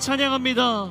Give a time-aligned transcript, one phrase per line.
[0.00, 0.90] 찬양합니다.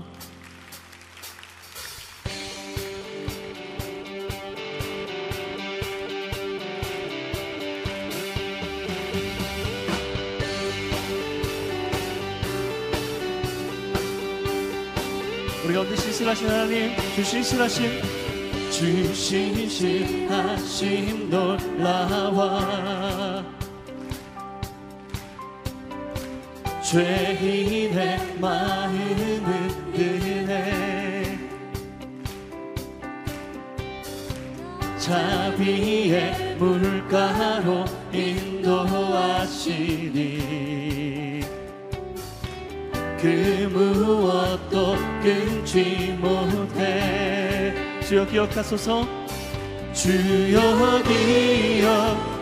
[15.66, 18.02] 우리 가운데 신실하신 하나님 주 신실하신
[18.72, 23.29] 주 신실하심 놀라와
[26.90, 31.38] 죄인의 마음을 드네.
[34.98, 39.30] 자비의 물가로 인도하시니
[43.22, 47.72] 그 무엇도 끊지 못해.
[48.02, 49.08] 주여 기억하소서.
[49.94, 51.04] 주여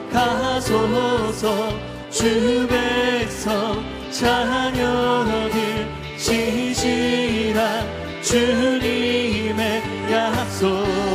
[0.10, 1.98] 기억하소서.
[2.10, 5.88] 주 백성 자녀들
[6.18, 7.86] 신실한
[8.24, 11.07] 주님의 약속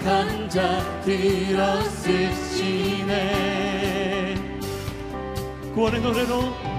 [0.00, 3.10] 약한 자 들어 쓰시네
[5.74, 6.70] 구원의 노래로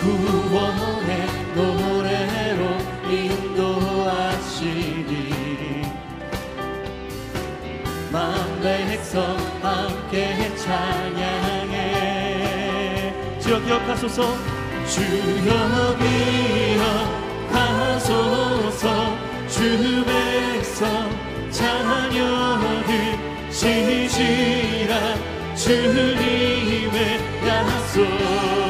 [0.00, 2.62] 구원의 노래로
[3.08, 4.34] 인도하시니.
[8.12, 11.94] 만 백성 함께 찬양해.
[13.40, 14.36] 주여 기억하소서.
[14.86, 15.96] 주여
[17.48, 18.84] 기억하소서.
[19.48, 21.23] 주 백성
[21.54, 23.16] 자녀들
[23.52, 25.16] 신실한
[25.54, 28.63] 주님의 약속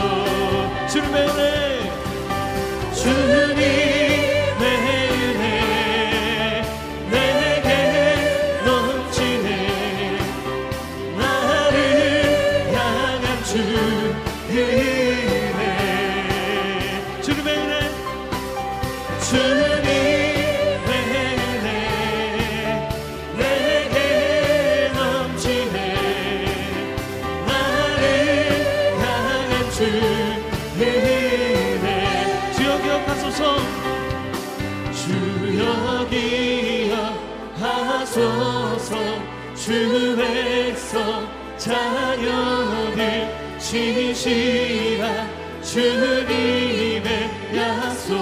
[44.25, 45.29] 신실한
[45.63, 48.13] 주님의 약속.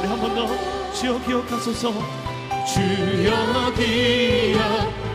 [0.00, 0.48] 우리 한 번 더
[0.92, 1.92] 주여 기억하소서.
[2.66, 3.72] 주여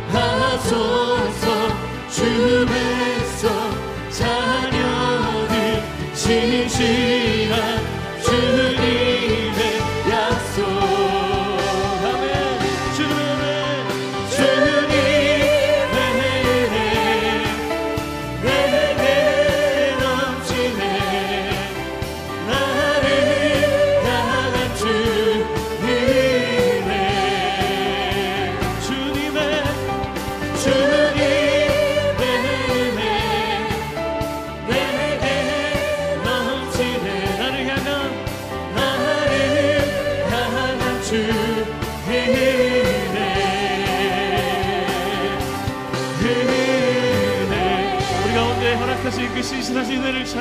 [0.10, 1.44] 기억하소서.
[2.10, 3.44] 주 백성
[4.10, 5.84] 자녀들
[6.16, 7.87] 신실한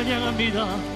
[0.07, 0.96] 은혜를 찬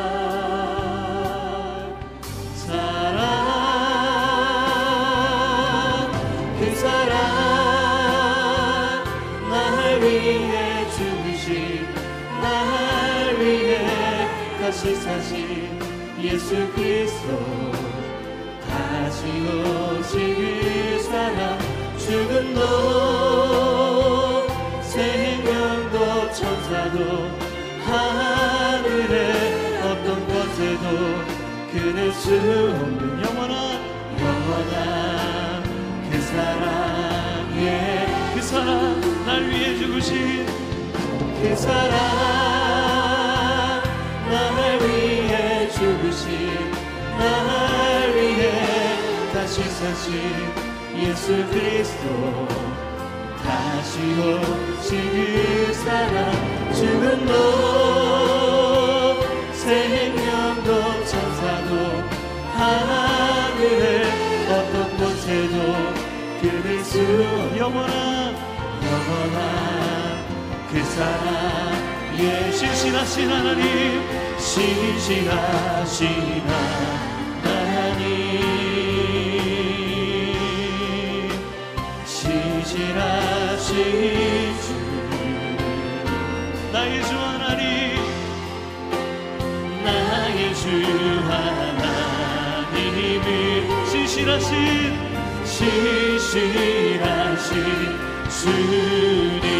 [14.71, 15.77] 다시 사신
[16.21, 17.37] 예수 그리스도.
[18.69, 21.59] 다시 오신 그 사랑
[21.97, 22.61] 죽음도
[24.81, 26.97] 생명도 천사도
[27.83, 29.17] 하늘의
[29.83, 30.85] 어떤 것에도
[31.73, 33.53] 그릴 수 없는 영원한
[34.21, 35.63] 영원한
[36.09, 36.63] 그 사랑
[37.59, 40.45] 예그 사랑 날 위해 죽으신
[41.41, 41.91] 그 사랑.
[41.91, 42.70] 날
[44.83, 46.71] 위해 죽으신
[47.17, 48.51] 날 위해
[49.33, 50.11] 다시 사신
[50.97, 52.47] 예수 그리스도.
[53.43, 57.33] 다시 오신 그 사랑 죽음도
[59.53, 60.69] 생명도
[61.05, 61.71] 천사도
[62.53, 64.05] 하늘의
[64.47, 65.55] 어떤 곳에도
[66.41, 66.99] 그릴 수
[67.57, 68.35] 영원한
[68.83, 69.39] 영원한
[70.71, 71.31] 그 사랑.
[72.19, 74.20] 예 신실하신 하나님
[74.51, 76.05] 신실하신
[77.41, 78.03] 하나님
[82.05, 83.73] 신실하신
[84.61, 84.67] 주
[86.73, 87.63] 나의 주 하나님
[89.85, 90.67] 나의 주
[91.29, 92.75] 하나님을
[93.87, 94.43] 신실하신
[95.45, 96.75] 신실하신
[98.29, 99.51] 주님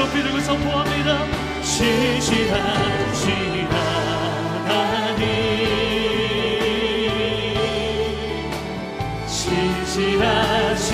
[0.00, 1.26] 높이 들고 선포합니다.
[1.62, 3.28] 신실하신
[3.66, 5.20] 하나님
[9.26, 10.90] 신실하신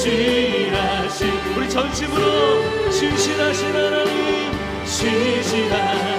[0.00, 4.52] 신실하신 우리 전심으로 신실하신 하나님
[4.84, 6.09] 신실하신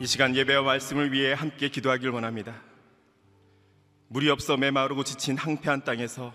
[0.00, 2.73] 이 시간 예배와 말씀을 위해 함께 기도하길 원합니다.
[4.14, 6.32] 물이 없어 메마르고 지친 황폐한 땅에서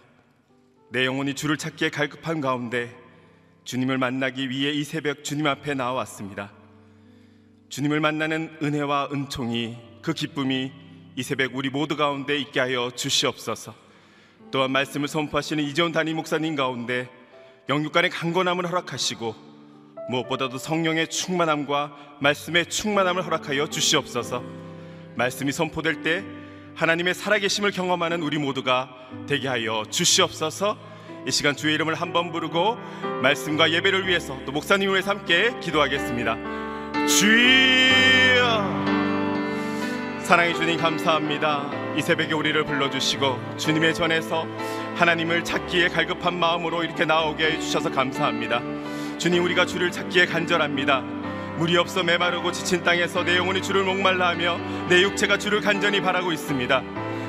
[0.90, 2.94] 내 영혼이 주를 찾기에 갈급한 가운데
[3.64, 6.52] 주님을 만나기 위해 이 새벽 주님 앞에 나왔습니다.
[7.70, 10.74] 주님을 만나는 은혜와 은총이 그 기쁨이
[11.16, 13.74] 이 새벽 우리 모두 가운데 있게 하여 주시옵소서.
[14.52, 17.10] 또한 말씀을 선포하시는 이재훈 담임 목사님 가운데
[17.70, 19.36] 영육간의 강건함을 허락하시고
[20.10, 24.44] 무엇보다도 성령의 충만함과 말씀의 충만함을 허락하여 주시옵소서.
[25.16, 26.39] 말씀이 선포될 때
[26.80, 28.88] 하나님의 살아계심을 경험하는 우리 모두가
[29.28, 30.78] 되게 하여 주시옵소서.
[31.28, 32.78] 이 시간 주의 이름을 한번 부르고
[33.22, 36.38] 말씀과 예배를 위해서 또 목사님을 위해서 함께 기도하겠습니다.
[37.06, 38.80] 주여
[40.24, 41.70] 사랑해 주님 감사합니다.
[41.98, 44.48] 이 새벽에 우리를 불러주시고 주님의 전에서
[44.96, 48.62] 하나님을 찾기에 갈급한 마음으로 이렇게 나오게 해주셔서 감사합니다.
[49.18, 51.19] 주님 우리가 주를 찾기에 간절합니다.
[51.60, 56.32] 물이 없어 메마르고 지친 땅에서 내 영혼이 주를 목말라 하며 내 육체가 주를 간절히 바라고
[56.32, 56.82] 있습니다.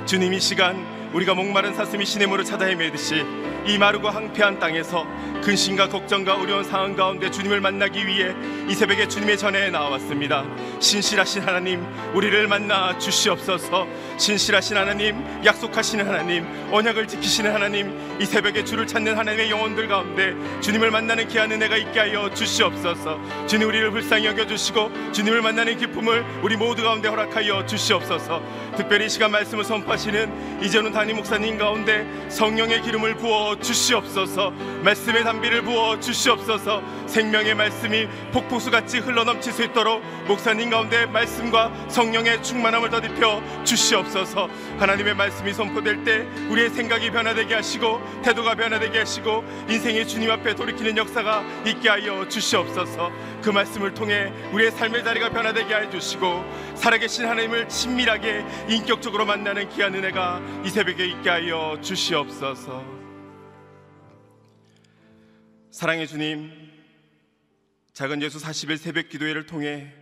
[0.06, 3.24] 주님 이 시간 우리가 목마른 사슴이 시냇물을 찾아 헤매듯이
[3.66, 5.06] 이 마르고 황폐한 땅에서
[5.42, 8.34] 근심과 걱정과 어려운 상황 가운데 주님을 만나기 위해
[8.68, 10.44] 이 새벽에 주님의 전에 나왔습니다.
[10.80, 13.86] 신실하신 하나님, 우리를 만나 주시옵소서.
[14.18, 20.90] 신실하신 하나님, 약속하시는 하나님, 언약을 지키시는 하나님, 이 새벽에 주를 찾는 하나님의 영혼들 가운데 주님을
[20.90, 23.18] 만나는 귀한 은혜가 있게 하여 주시옵소서.
[23.46, 28.42] 주님 우리를 불쌍히 여겨 주시고 주님을 만나는 기쁨을 우리 모두 가운데 허락하여 주시옵소서.
[28.76, 34.50] 특별히 이 시간 말씀을 선포하시는 이제는 담임 목사님 가운데 성령의 기름을 부어 주시옵소서
[34.84, 42.88] 말씀의 담비를 부어 주시옵소서 생명의 말씀이 폭포수같이 흘러넘칠 수 있도록 목사님 가운데 말씀과 성령의 충만함을
[42.88, 44.48] 더입혀 주시옵소서.
[44.78, 50.96] 하나님의 말씀이 선포될 때 우리의 생각이 변화되게 하시고 태도가 변화되게 하시고 인생의 주님 앞에 돌이키는
[50.96, 53.10] 역사가 있게 하여 주시옵소서.
[53.42, 56.44] 그 말씀을 통해 우리의 삶의 자리가 변화되게 해 주시고
[56.76, 62.84] 살아계신 하나님을 친밀하게 인격적으로 만나는 귀한 은혜가 이 새벽에 있게 하여 주시옵소서
[65.70, 66.50] 사랑의 주님
[67.92, 69.92] 작은 예수 40일 새벽 기도회를 통해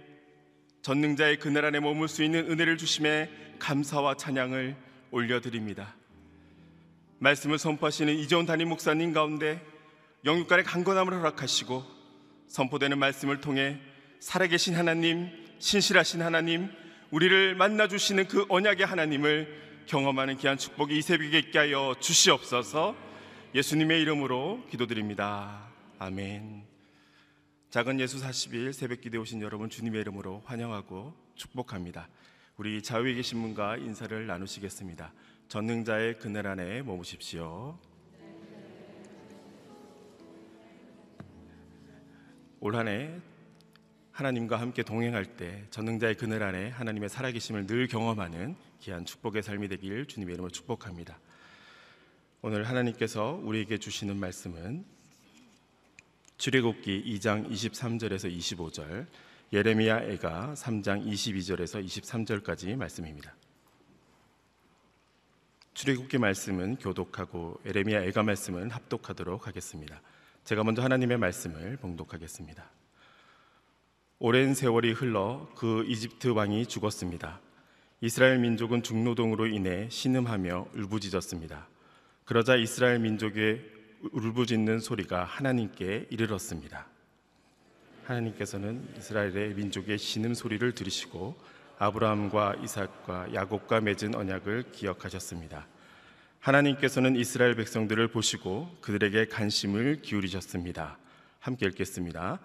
[0.80, 4.76] 전능자의 그늘 안에 머물 수 있는 은혜를 주심에 감사와 찬양을
[5.10, 5.94] 올려드립니다.
[7.18, 9.60] 말씀을 선포하시는 이재원 담임 목사님 가운데
[10.24, 11.84] 영육간의 강건함을 허락하시고
[12.46, 13.78] 선포되는 말씀을 통해
[14.20, 15.28] 살아계신 하나님,
[15.58, 16.70] 신실하신 하나님,
[17.10, 22.94] 우리를 만나 주시는 그 언약의 하나님을 경험하는 귀한 축복이 이 새벽에 있게 하여 주시옵소서.
[23.54, 25.66] 예수님의 이름으로 기도드립니다.
[25.98, 26.62] 아멘.
[27.70, 32.06] 작은 예수 40일 새벽 기대 오신 여러분 주님의 이름으로 환영하고 축복합니다.
[32.58, 35.10] 우리 좌우에 계신 분과 인사를 나누시겠습니다.
[35.48, 37.78] 전능자의 그늘 안에 머무십시오.
[42.60, 43.20] 올 한해
[44.12, 50.06] 하나님과 함께 동행할 때 전능자의 그늘 안에 하나님의 살아계심을 늘 경험하는 귀한 축복의 삶이 되길
[50.06, 51.18] 주님의 이름으로 축복합니다.
[52.42, 54.84] 오늘 하나님께서 우리에게 주시는 말씀은
[56.36, 59.06] 출애굽기 2장 23절에서 25절,
[59.52, 63.34] 예레미야 애가 3장 22절에서 23절까지 말씀입니다.
[65.74, 70.00] 출애굽기 말씀은 교독하고 예레미야 애가 말씀은 합독하도록 하겠습니다.
[70.44, 72.70] 제가 먼저 하나님의 말씀을 봉독하겠습니다.
[74.20, 77.40] 오랜 세월이 흘러 그 이집트 왕이 죽었습니다.
[78.00, 81.66] 이스라엘 민족은 중노동으로 인해 신음하며 울부짖었습니다.
[82.26, 83.60] 그러자 이스라엘 민족의
[84.12, 86.86] 울부짖는 소리가 하나님께 이르렀습니다.
[88.04, 91.36] 하나님께서는 이스라엘의 민족의 신음 소리를 들으시고
[91.78, 95.66] 아브라함과 이삭과 야곱과 맺은 언약을 기억하셨습니다.
[96.38, 100.98] 하나님께서는 이스라엘 백성들을 보시고 그들에게 관심을 기울이셨습니다.
[101.40, 102.38] 함께 읽겠습니다.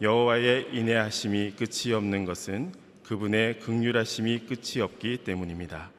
[0.00, 5.90] 여호와의 인내하심이 끝이 없는 것은 그분의 극률하심이 끝이 없기 때문입니다.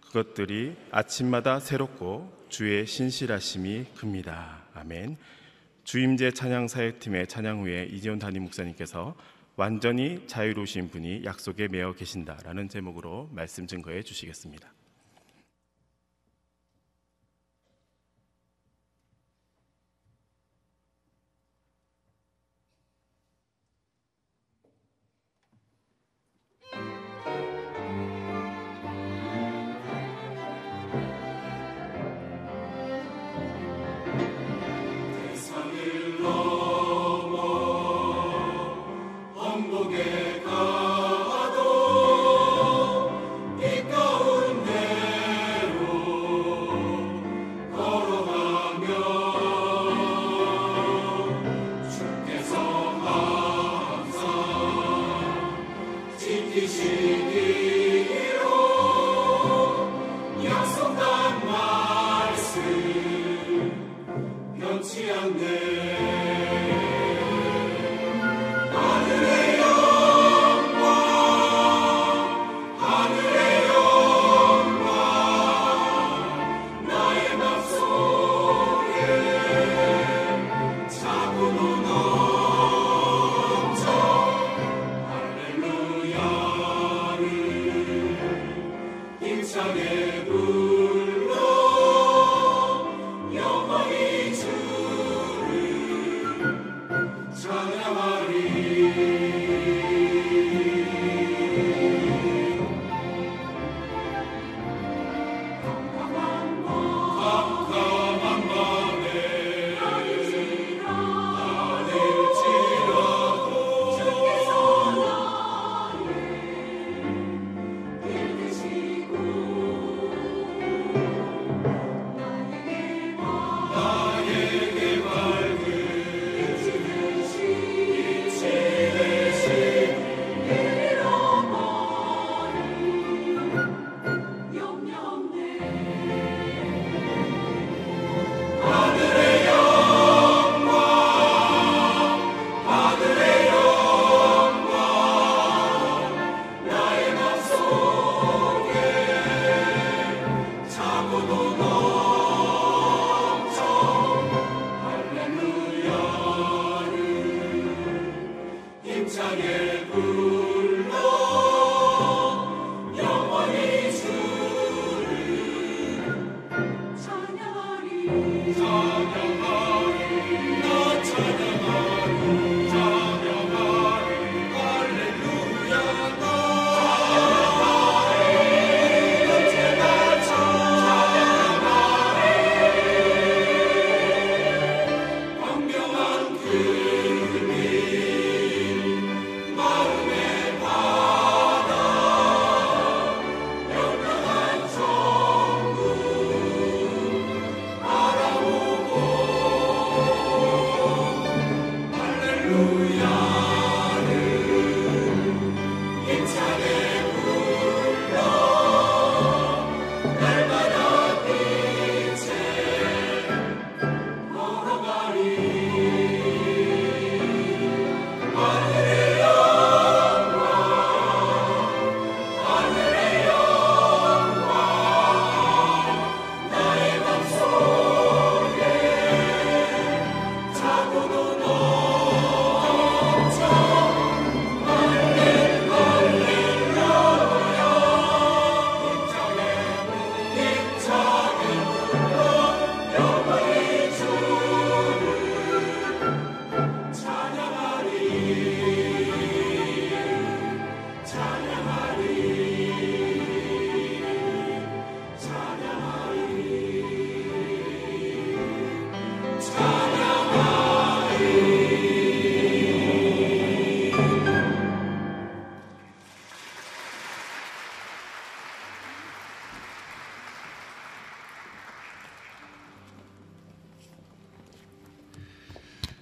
[0.00, 4.64] 그것들이 아침마다 새롭고 주의 신실하심이 큽니다.
[4.74, 5.16] 아멘.
[5.84, 9.14] 주임제 찬양 사역팀의 찬양 후에 이지원 담임 목사님께서
[9.56, 14.77] 완전히 자유로우신 분이 약속에 매어 계신다라는 제목으로 말씀 증거해 주시겠습니다.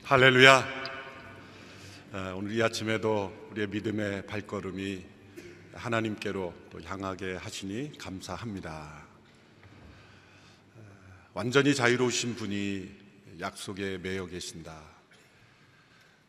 [0.08, 0.64] 할렐루야.
[2.12, 5.04] 어, 오늘 이 아침에도 우리의 믿음의 발걸음이
[5.72, 9.04] 하나님께로 또 향하게 하시니 감사합니다.
[10.76, 10.80] 어,
[11.34, 12.88] 완전히 자유로우신 분이
[13.40, 14.80] 약속에 매여 계신다.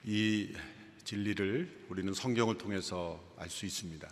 [0.05, 0.55] 이
[1.03, 4.09] 진리를 우리는 성경을 통해서 알 수 있습니다.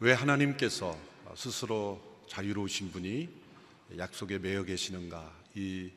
[0.00, 0.98] 왜 하나님께서
[1.36, 3.28] 스스로 자유로우신 분이
[3.96, 5.32] 약속에 매여 계시는가?
[5.54, 5.92] 이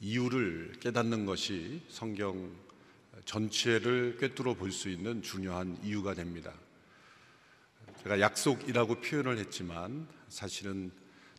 [0.00, 2.52] 이유를 깨닫는 것이 성경
[3.24, 6.54] 전체를 꿰뚫어 볼 수 있는 중요한 이유가 됩니다.
[8.02, 10.92] 제가 약속이라고 표현을 했지만 사실은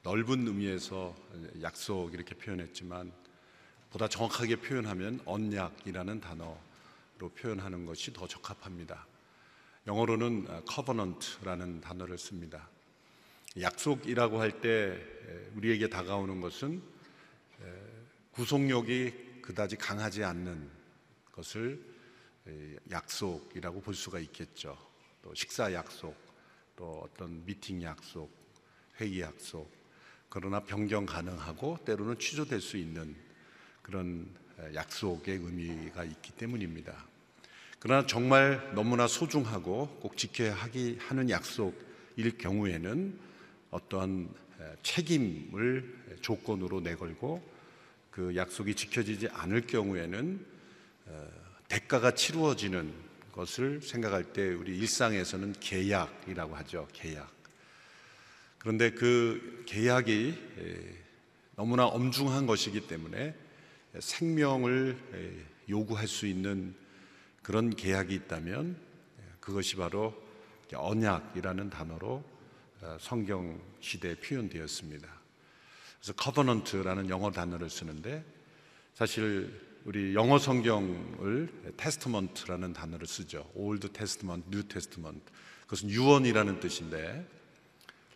[0.03, 1.15] 넓은 의미에서
[1.61, 3.11] 약속 이렇게 표현했지만
[3.91, 9.07] 보다 정확하게 표현하면 언약이라는 단어로 표현하는 것이 더 적합합니다.
[9.87, 12.69] 영어로는 covenant라는 단어를 씁니다.
[13.59, 15.01] 약속이라고 할 때
[15.55, 16.81] 우리에게 다가오는 것은
[18.39, 20.69] 구속력이 그다지 강하지 않는
[21.33, 21.77] 것을
[22.89, 24.77] 약속이라고 볼 수가 있겠죠.
[25.21, 26.15] 또 식사 약속,
[26.73, 28.31] 또 어떤 미팅 약속,
[28.97, 29.69] 회의 약속,
[30.29, 33.13] 그러나 변경 가능하고 때로는 취소될 수 있는
[33.81, 34.33] 그런
[34.73, 37.05] 약속의 의미가 있기 때문입니다.
[37.77, 43.19] 그러나 정말 너무나 소중하고 꼭 지켜야 하기 하는 약속일 경우에는
[43.71, 44.33] 어떠한
[44.81, 47.58] 책임을 조건으로 내걸고
[48.19, 50.45] 그 약속이 지켜지지 않을 경우에는
[51.05, 51.27] 어,
[51.69, 52.93] 대가가 치루어지는
[53.31, 56.85] 것을 생각할 때 우리 일상에서는 계약이라고 하죠.
[56.91, 57.31] 계약.
[58.57, 60.35] 그런데 그 계약이
[61.55, 63.33] 너무나 엄중한 것이기 때문에
[63.97, 64.97] 생명을
[65.69, 66.75] 요구할 수 있는
[67.41, 68.75] 그런 계약이 있다면
[69.39, 70.13] 그것이 바로
[70.73, 72.21] 언약이라는 단어로
[72.81, 75.07] 어, 성경 시대에 표현되었습니다.
[75.99, 78.23] 그래서 covenant라는 영어 단어를 쓰는데
[78.93, 83.49] 사실 우리 영어 성경을 testament라는 단어를 쓰죠.
[83.55, 85.23] Old Testament, New Testament.
[85.63, 87.27] 그것은 유언이라는 뜻인데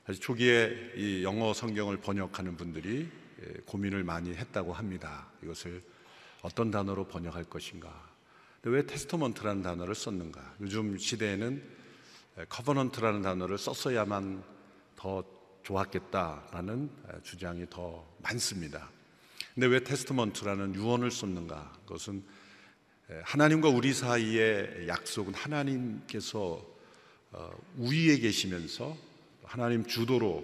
[0.06, 3.10] 사실 초기에 이 영어 성경을 번역하는 분들이
[3.41, 5.28] 예, 고민을 많이 했다고 합니다.
[5.41, 5.82] 이것을
[6.41, 8.12] 어떤 단어로 번역할 것인가.
[8.62, 10.56] 근데 왜 testament라는 단어를 썼는가?
[10.62, 11.63] 요즘 시대에는
[12.50, 14.43] covenant라는 단어를 썼어야만
[14.96, 15.24] 더
[15.63, 16.89] 좋았겠다라는
[17.23, 18.89] 주장이 더 많습니다.
[19.54, 21.73] 근데 왜 testament라는 유언을 썼는가?
[21.86, 22.23] 그것은
[23.23, 26.65] 하나님과 우리 사이의 약속은 하나님께서
[27.32, 28.95] 어, 우위에 계시면서
[29.43, 30.43] 하나님 주도로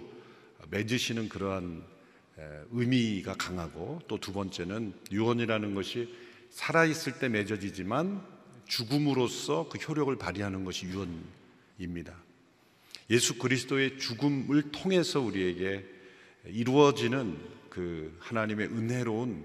[0.70, 1.84] 맺으시는 그러한
[2.72, 6.14] 의미가 강하고 또 두 번째는 유언이라는 것이
[6.50, 8.24] 살아있을 때 맺어지지만
[8.66, 12.16] 죽음으로써 그 효력을 발휘하는 것이 유언입니다.
[13.10, 15.84] 예수 그리스도의 죽음을 통해서 우리에게
[16.46, 17.36] 이루어지는
[17.68, 19.44] 그 하나님의 은혜로운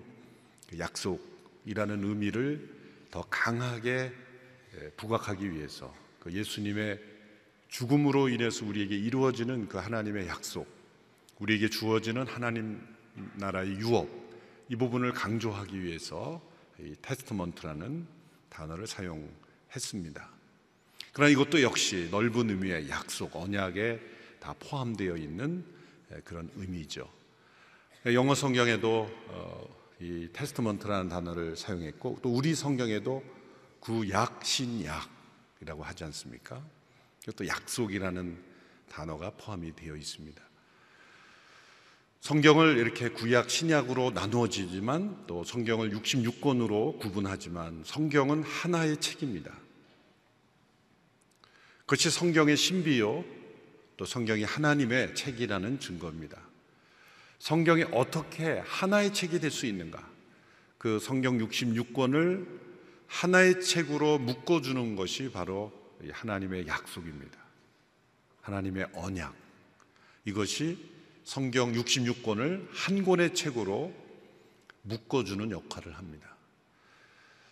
[0.70, 2.70] 그 약속이라는 의미를
[3.10, 4.12] 더 강하게
[4.98, 7.00] 부각하기 위해서 그 예수님의
[7.70, 10.68] 죽음으로 인해서 우리에게 이루어지는 그 하나님의 약속,
[11.40, 12.82] 우리에게 주어지는 하나님
[13.36, 14.08] 나라의 유업,
[14.70, 16.42] 이 부분을 강조하기 위해서
[16.80, 18.08] 이 testament라는
[18.50, 20.35] 단어를 사용했습니다.
[21.16, 24.02] 그러나 이것도 역시 넓은 의미의 약속, 언약에
[24.42, 25.64] 다 포함되어 있는
[26.26, 27.10] 그런 의미죠.
[28.08, 29.66] 영어 성경에도 어,
[30.02, 33.24] 이 testament라는 단어를 사용했고 또 우리 성경에도
[33.80, 36.62] 구약 신약이라고 하지 않습니까?
[37.38, 38.38] 또 약속이라는
[38.90, 40.44] 단어가 포함이 되어 있습니다.
[42.20, 49.65] 성경을 이렇게 구약 신약으로 나누어지지만 또 성경을 66권으로 구분하지만 성경은 하나의 책입니다.
[51.86, 53.24] 그것이 성경의 신비요
[53.98, 56.42] 또 성경이 하나님의 책이라는 증거입니다.
[57.40, 60.10] 성경이 어떻게 하나의 책이 될 수 있는가?
[60.78, 62.48] 그 성경 66권을
[63.08, 65.72] 하나의 책으로 묶어주는 것이 바로
[66.12, 67.38] 하나님의 약속입니다.
[68.42, 69.36] 하나님의 언약.
[70.26, 70.78] 이것이
[71.24, 73.94] 성경 66권을 한 권의 책으로
[74.84, 76.36] 묶어주는 역할을 합니다.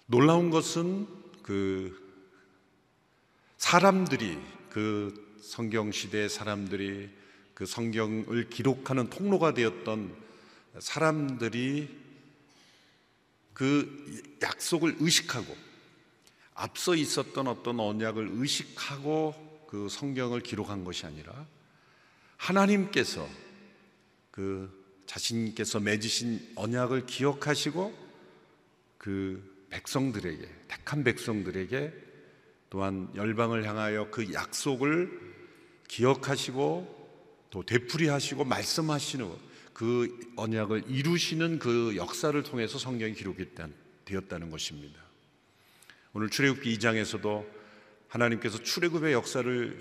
[0.07, 1.07] 놀라운 것은
[1.41, 2.02] 그
[3.73, 4.37] 사람들이
[4.69, 7.09] 그 성경 시대의 사람들이
[7.55, 10.15] 그 성경을 기록하는 통로가 되었던
[10.77, 11.89] 사람들이
[13.51, 15.57] 그 약속을 의식하고
[16.53, 21.33] 앞서 있었던 어떤 언약을 의식하고 그 성경을 기록한 것이 아니라
[22.37, 23.27] 하나님께서
[24.29, 24.69] 그
[25.07, 27.91] 자신께서 맺으신 언약을 기억하시고
[28.99, 32.12] 그 백성들에게 택한 백성들에게
[32.73, 35.11] 또한 열방을 향하여 그 약속을
[35.87, 39.29] 기억하시고 또 되풀이하시고 말씀하시는
[39.73, 43.49] 그 언약을 이루시는 그 역사를 통해서 성경이 기록이
[44.05, 44.99] 되었다는 것입니다.
[46.13, 47.45] 오늘 출애굽기 2장에서도
[48.07, 49.79] 하나님께서 출애굽의 역사를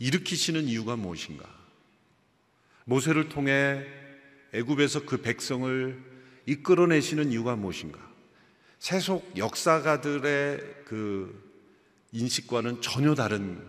[0.00, 1.48] 일으키시는 이유가 무엇인가?
[2.84, 3.86] 모세를 통해
[4.54, 6.02] 애굽에서 그 백성을
[6.46, 8.00] 이끌어내시는 이유가 무엇인가?
[8.80, 11.47] 세속 역사가들의 그
[12.12, 13.62] 인식과는 전혀 다른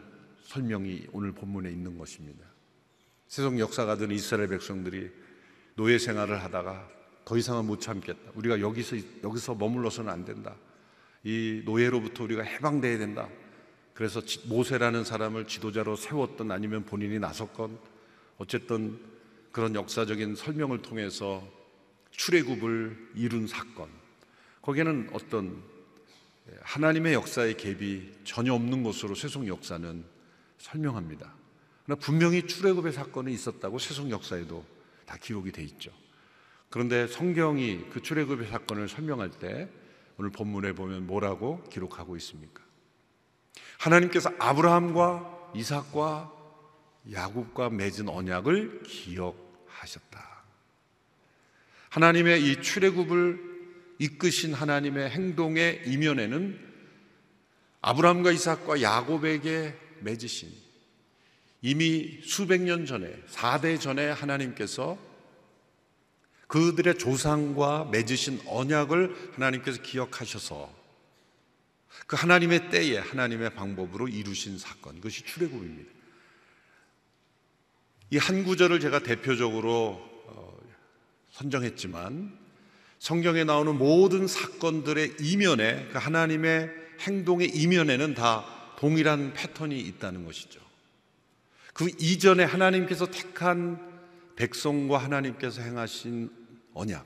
[0.44, 2.46] 설명이 오늘 본문에 있는 것입니다.
[3.28, 5.12] 세속 역사가들은 이스라엘 백성들이
[5.76, 6.90] 노예 생활을 하다가
[7.26, 8.32] 더 이상은 못 참겠다.
[8.34, 10.56] 우리가 여기서 여기서 머물러서는 안 된다.
[11.24, 13.30] 이 노예로부터 우리가 해방돼야 된다.
[13.94, 17.78] 그래서 모세라는 사람을 지도자로 세웠던 아니면 본인이 나섰건
[18.38, 19.00] 어쨌든
[19.52, 21.46] 그런 역사적인 설명을 통해서
[22.12, 23.90] 출애굽을 이룬 사건.
[24.62, 25.62] 거기에는 어떤
[26.62, 30.04] 하나님의 역사의 갭이 전혀 없는 것으로 세속 역사는
[30.58, 31.34] 설명합니다.
[31.86, 34.66] 그러나 분명히 출애굽의 사건이 있었다고 세속 역사에도
[35.06, 35.92] 다 기록이 돼 있죠.
[36.70, 39.70] 그런데 성경이 그 출애굽의 사건을 설명할 때
[40.18, 42.62] 오늘 본문에 보면 뭐라고 기록하고 있습니까?
[43.80, 46.34] 하나님께서 아브라함과 이삭과
[47.12, 50.44] 야곱과 맺은 언약을 기억하셨다.
[51.90, 53.49] 하나님의 이 출애굽을
[54.00, 56.68] 이끄신 하나님의 행동의 이면에는
[57.82, 60.52] 아브라함과 이삭과 야곱에게 맺으신
[61.62, 64.98] 이미 수백 년 전에 4대 전에 하나님께서
[66.48, 70.74] 그들의 조상과 맺으신 언약을 하나님께서 기억하셔서
[72.08, 75.92] 그 하나님의 때에 하나님의 방법으로 이루신 사건 그것이 출애굽입니다.
[78.12, 80.58] 이 한 구절을 제가 대표적으로 어,
[81.32, 82.36] 선정했지만
[83.00, 88.46] 성경에 나오는 모든 사건들의 이면에 그 하나님의 행동의 이면에는 다
[88.78, 90.60] 동일한 패턴이 있다는 것이죠.
[91.74, 93.80] 그 이전에 하나님께서 택한
[94.36, 96.30] 백성과 하나님께서 행하신
[96.74, 97.06] 언약.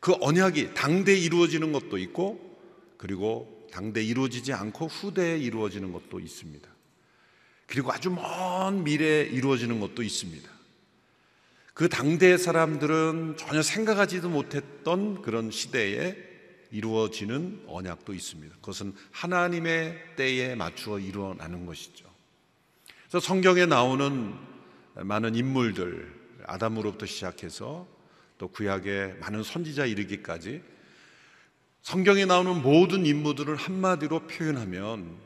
[0.00, 2.58] 그 언약이 당대에 이루어지는 것도 있고
[2.98, 6.68] 그리고 당대에 이루어지지 않고 후대에 이루어지는 것도 있습니다.
[7.66, 10.53] 그리고 아주 먼 미래에 이루어지는 것도 있습니다.
[11.74, 16.16] 그 당대의 사람들은 전혀 생각하지도 못했던 그런 시대에
[16.70, 18.54] 이루어지는 언약도 있습니다.
[18.56, 22.06] 그것은 하나님의 때에 맞추어 일어나는 것이죠.
[23.08, 24.34] 그래서 성경에 나오는
[24.94, 26.12] 많은 인물들,
[26.46, 27.88] 아담으로부터 시작해서
[28.38, 30.62] 또 구약의 많은 선지자 이르기까지
[31.82, 35.16] 성경에 나오는 모든 인물들을 한마디로 표현하면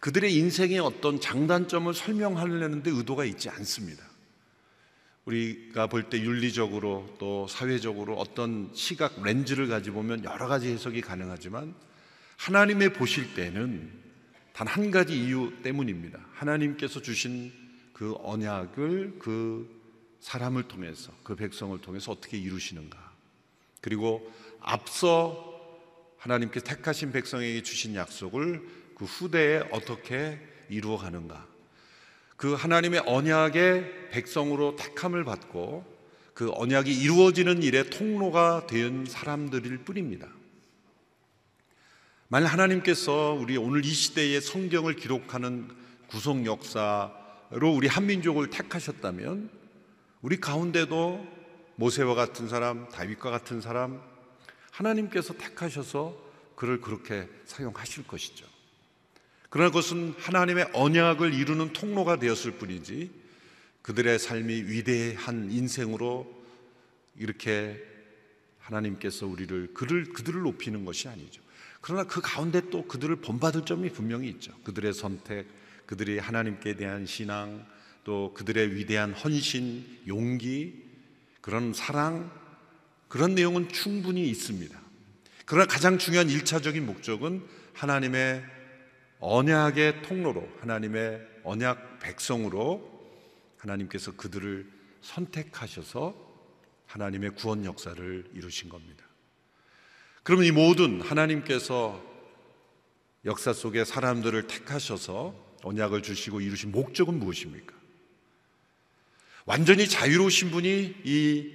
[0.00, 4.11] 그들의 인생의 어떤 장단점을 설명하려는데 의도가 있지 않습니다.
[5.24, 11.74] 우리가 볼 때 윤리적으로 또 사회적으로 어떤 시각 렌즈를 가지고 보면 여러 가지 해석이 가능하지만
[12.38, 14.02] 하나님의 보실 때는
[14.52, 16.20] 단 한 가지 이유 때문입니다.
[16.32, 17.52] 하나님께서 주신
[17.92, 19.80] 그 언약을 그
[20.20, 23.12] 사람을 통해서 그 백성을 통해서 어떻게 이루시는가.
[23.80, 24.30] 그리고
[24.60, 25.50] 앞서
[26.18, 28.62] 하나님께서 택하신 백성에게 주신 약속을
[28.94, 31.51] 그 후대에 어떻게 이루어 가는가.
[32.42, 35.84] 그 하나님의 언약의 백성으로 택함을 받고
[36.34, 40.26] 그 언약이 이루어지는 일에 통로가 된 사람들일 뿐입니다.
[42.26, 45.70] 만약 하나님께서 우리 오늘 이 시대의 성경을 기록하는
[46.08, 49.48] 구속 역사로 우리 한민족을 택하셨다면
[50.20, 51.24] 우리 가운데도
[51.76, 54.02] 모세와 같은 사람, 다윗과 같은 사람
[54.72, 56.20] 하나님께서 택하셔서
[56.56, 58.51] 그를 그렇게 사용하실 것이죠.
[59.52, 63.10] 그러나 그것은 하나님의 언약을 이루는 통로가 되었을 뿐이지
[63.82, 66.42] 그들의 삶이 위대한 인생으로
[67.18, 67.78] 이렇게
[68.60, 71.42] 하나님께서 우리를 그를 그들을 높이는 것이 아니죠.
[71.82, 74.54] 그러나 그 가운데 또 그들을 본받을 점이 분명히 있죠.
[74.64, 75.46] 그들의 선택,
[75.84, 77.66] 그들이 하나님께 대한 신앙,
[78.04, 80.82] 또 그들의 위대한 헌신, 용기,
[81.42, 82.32] 그런 사랑,
[83.06, 84.80] 그런 내용은 충분히 있습니다.
[85.44, 87.42] 그러나 가장 중요한 일차적인 목적은
[87.74, 88.61] 하나님의
[89.22, 92.90] 언약의 통로로, 하나님의 언약 백성으로
[93.56, 94.68] 하나님께서 그들을
[95.00, 96.12] 선택하셔서
[96.86, 99.04] 하나님의 구원 역사를 이루신 겁니다.
[100.24, 102.02] 그러면 이 모든 하나님께서
[103.24, 107.76] 역사 속에 사람들을 택하셔서 언약을 주시고 이루신 목적은 무엇입니까?
[109.46, 111.52] 완전히 자유로우신 분이 이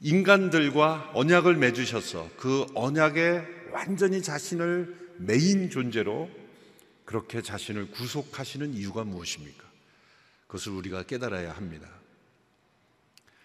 [0.00, 6.30] 인간들과 언약을 맺으셔서 그 언약에 완전히 자신을 메인 존재로
[7.04, 9.64] 그렇게 자신을 구속하시는 이유가 무엇입니까?
[10.46, 11.88] 그것을 우리가 깨달아야 합니다.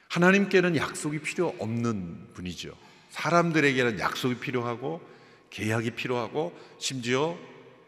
[0.09, 2.75] 하나님께는 약속이 필요 없는 분이죠.
[3.11, 5.01] 사람들에게는 약속이 필요하고
[5.49, 7.37] 계약이 필요하고 심지어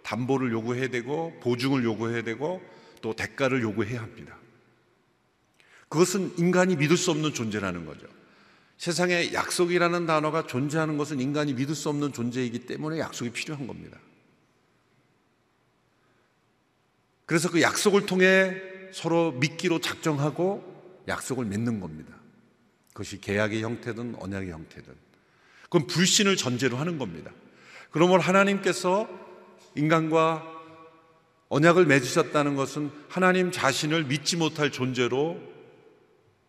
[0.03, 2.61] 담보를 요구해야 되고 보증을 요구해야 되고
[3.01, 4.37] 또 대가를 요구해야 합니다.
[5.89, 8.07] 그것은 인간이 믿을 수 없는 존재라는 거죠.
[8.77, 13.97] 세상에 약속이라는 단어가 존재하는 것은 인간이 믿을 수 없는 존재이기 때문에 약속이 필요한 겁니다.
[17.25, 18.53] 그래서 그 약속을 통해
[18.91, 22.13] 서로 믿기로 작정하고 약속을 맺는 겁니다.
[22.89, 24.93] 그것이 계약의 형태든 언약의 형태든.
[25.63, 27.31] 그건 불신을 전제로 하는 겁니다.
[27.89, 29.07] 그러므로 하나님께서
[29.75, 30.43] 인간과
[31.49, 35.39] 언약을 맺으셨다는 것은 하나님 자신을 믿지 못할 존재로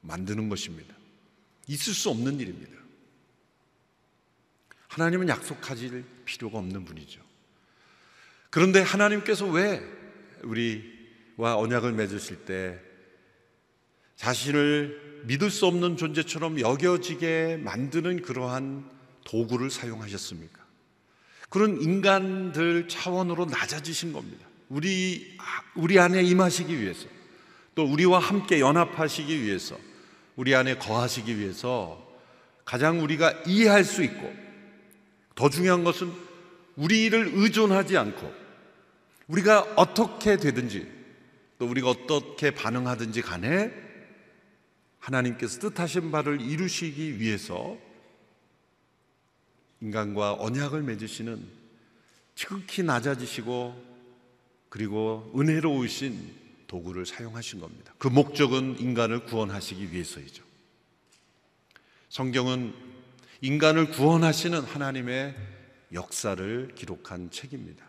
[0.01, 0.94] 만드는 것입니다.
[1.67, 2.73] 있을 수 없는 일입니다.
[4.89, 7.21] 하나님은 약속하실 필요가 없는 분이죠.
[8.51, 9.83] 그런데 하나님께서 왜
[10.45, 12.81] 우리와 언약을 맺으실 때
[14.17, 18.89] 자신을 믿을 수 없는 존재처럼 여겨지게 만드는 그러한
[19.25, 20.63] 도구를 사용하셨습니까?
[21.49, 24.47] 그런 인간들 차원으로 낮아지신 겁니다.
[24.69, 25.37] 우리,
[25.75, 27.07] 우리 안에 임하시기 위해서,
[27.75, 29.79] 또 우리와 함께 연합하시기 위해서,
[30.37, 32.03] 우리 안에 거하시기 위해서
[32.65, 34.33] 가장 우리가 이해할 수 있고,
[35.35, 36.13] 더 중요한 것은
[36.77, 38.33] 우리를 의존하지 않고,
[39.29, 40.91] 우리가 어떻게 되든지,
[41.59, 43.73] 또 우리가 어떻게 반응하든지 간에
[44.99, 47.77] 하나님께서 뜻하신 바를 이루시기 위해서
[49.81, 51.47] 인간과 언약을 맺으시는
[52.35, 53.95] 지극히 낮아지시고
[54.71, 56.44] 그리고 은혜로우신
[56.75, 57.95] 도구를 사용하신 겁니다.
[57.99, 60.43] 그 목적은 인간을 구원하시기 위해서이죠.
[62.09, 62.75] 성경은
[63.43, 65.37] 인간을 구원하시는 하나님의
[65.93, 67.87] 역사를 기록한 책입니다.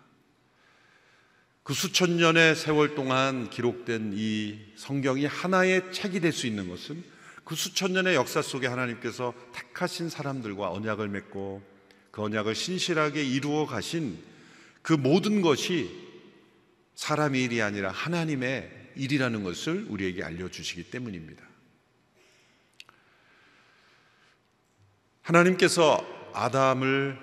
[1.64, 7.04] 그 수천 년의 세월 동안 기록된 이 성경이 하나의 책이 될 수 있는 것은
[7.44, 11.64] 그 수천 년의 역사 속에 하나님께서 택하신 사람들과 언약을 맺고
[12.12, 14.20] 그 언약을 신실하게 이루어 가신
[14.84, 16.05] 그 모든 것이
[16.96, 21.44] 사람의 일이 아니라 하나님의 일이라는 것을 우리에게 알려주시기 때문입니다.
[25.22, 27.18] 하나님께서 아담을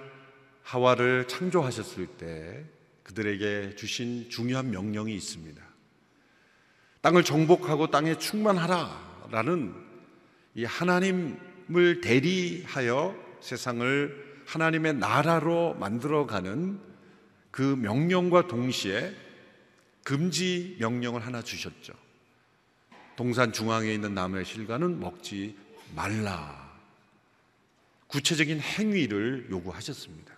[0.63, 2.65] 하와를 창조하셨을 때
[3.03, 5.63] 그들에게 주신 중요한 명령이 있습니다.
[7.01, 9.75] 땅을 정복하고 땅에 충만하라라는
[10.55, 16.81] 이 하나님을 대리하여 세상을 하나님의 나라로 만들어가는
[17.51, 19.13] 그 명령과 동시에
[20.03, 21.93] 금지 명령을 하나 주셨죠.
[23.17, 25.57] 동산 중앙에 있는 나무의 실과는 먹지
[25.95, 26.73] 말라.
[28.09, 30.33] 구체적인 행위를 요구하셨습니다.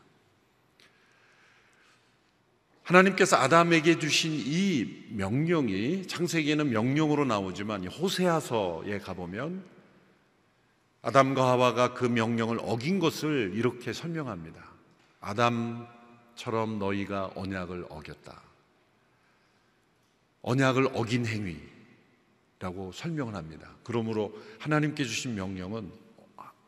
[2.84, 9.64] 하나님께서 아담에게 주신 이 명령이 창세기에는 명령으로 나오지만 호세아서에 가보면
[11.00, 14.62] 아담과 하와가 그 명령을 어긴 것을 이렇게 설명합니다.
[15.20, 18.43] 아담처럼 너희가 언약을 어겼다.
[20.44, 23.74] 언약을 어긴 행위라고 설명을 합니다.
[23.82, 25.90] 그러므로 하나님께 주신 명령은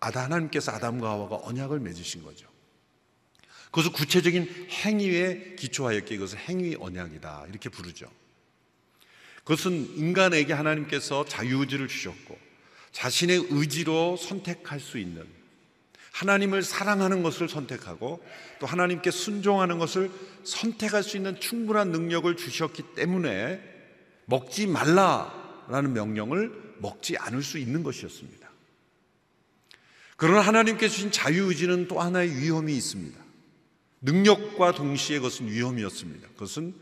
[0.00, 2.48] 하나님께서 아담과 하와가 언약을 맺으신 거죠.
[3.66, 8.10] 그것을 구체적인 행위에 기초하였기에 그것을 행위 언약이다 이렇게 부르죠.
[9.44, 12.38] 그것은 인간에게 하나님께서 자유의지를 주셨고
[12.92, 15.26] 자신의 의지로 선택할 수 있는
[16.16, 18.24] 하나님을 사랑하는 것을 선택하고
[18.58, 20.10] 또 하나님께 순종하는 것을
[20.44, 23.60] 선택할 수 있는 충분한 능력을 주셨기 때문에
[24.24, 28.48] 먹지 말라라는 명령을 먹지 않을 수 있는 것이었습니다.
[30.16, 33.18] 그러나 하나님께 주신 자유의지는 또 하나의 위험이 있습니다.
[34.00, 36.28] 능력과 동시에 그것은 위험이었습니다.
[36.28, 36.74] 그것은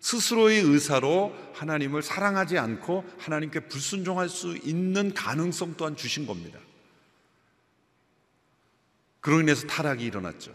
[0.00, 6.58] 스스로의 의사로 하나님을 사랑하지 않고 하나님께 불순종할 수 있는 가능성 또한 주신 겁니다.
[9.20, 10.54] 그로 인해서 타락이 일어났죠.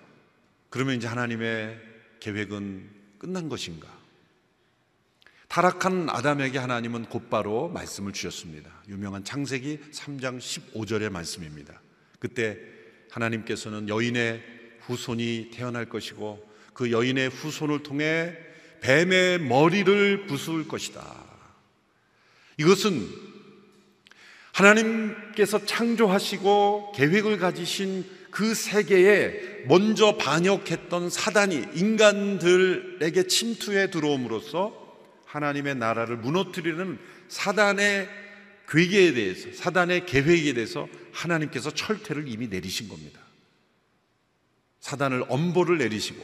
[0.69, 1.79] 그러면 이제 하나님의
[2.19, 3.87] 계획은 끝난 것인가?
[5.47, 8.69] 타락한 아담에게 하나님은 곧바로 말씀을 주셨습니다.
[8.89, 11.79] 유명한 창세기 3장 15절의 말씀입니다.
[12.19, 12.57] 그때
[13.11, 14.43] 하나님께서는 여인의
[14.81, 18.35] 후손이 태어날 것이고 그 여인의 후손을 통해
[18.81, 21.23] 뱀의 머리를 부술 것이다.
[22.57, 23.07] 이것은
[24.51, 34.75] 하나님께서 창조하시고 계획을 가지신 그 세계에 먼저 반역했던 사단이 인간들에게 침투해 들어옴으로써
[35.25, 38.09] 하나님의 나라를 무너뜨리는 사단의
[38.67, 43.21] 괴계에 대해서 사단의 계획에 대해서 하나님께서 철퇴를 이미 내리신 겁니다.
[44.81, 46.21] 사단을 엄보를 내리시고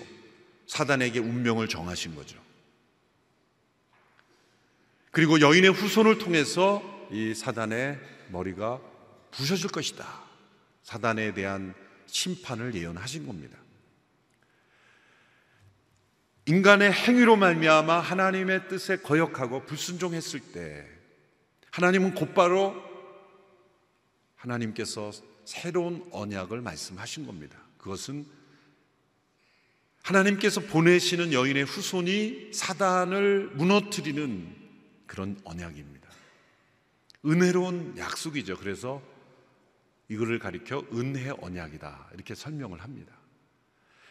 [0.67, 2.37] 사단에게 운명을 정하신 거죠.
[5.11, 7.97] 그리고 여인의 후손을 통해서 이 사단의
[8.31, 8.81] 머리가
[9.31, 10.05] 부셔질 것이다.
[10.83, 11.73] 사단에 대한
[12.11, 13.57] 심판을 예언하신 겁니다.
[16.45, 20.85] 인간의 행위로 말미암아 하나님의 뜻에 거역하고 불순종했을 때
[21.71, 22.75] 하나님은 곧바로
[24.35, 25.11] 하나님께서
[25.45, 27.57] 새로운 언약을 말씀하신 겁니다.
[27.77, 28.25] 그것은
[30.03, 34.55] 하나님께서 보내시는 여인의 후손이 사단을 무너뜨리는
[35.05, 36.09] 그런 언약입니다.
[37.25, 38.57] 은혜로운 약속이죠.
[38.57, 39.01] 그래서
[40.11, 42.09] 이거를 가리켜 은혜 언약이다.
[42.13, 43.13] 이렇게 설명을 합니다.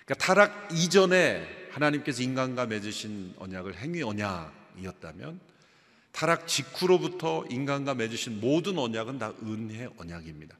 [0.06, 5.38] 그러니까 타락 이전에 하나님께서 인간과 맺으신 언약을 행위 언약이었다면
[6.12, 10.56] 타락 직후로부터 인간과 맺으신 모든 언약은 다 은혜 언약입니다.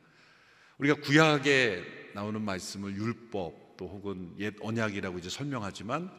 [0.77, 6.11] 우리가 구약에 나오는 말씀을 율법 또 혹은 옛 언약이라고 이제 설명하지만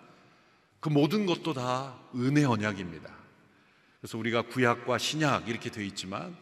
[0.79, 3.15] 그 모든 것도 다 은혜 언약입니다.
[3.99, 6.35] 그래서 우리가 구약과 신약 이렇게 되어 있지만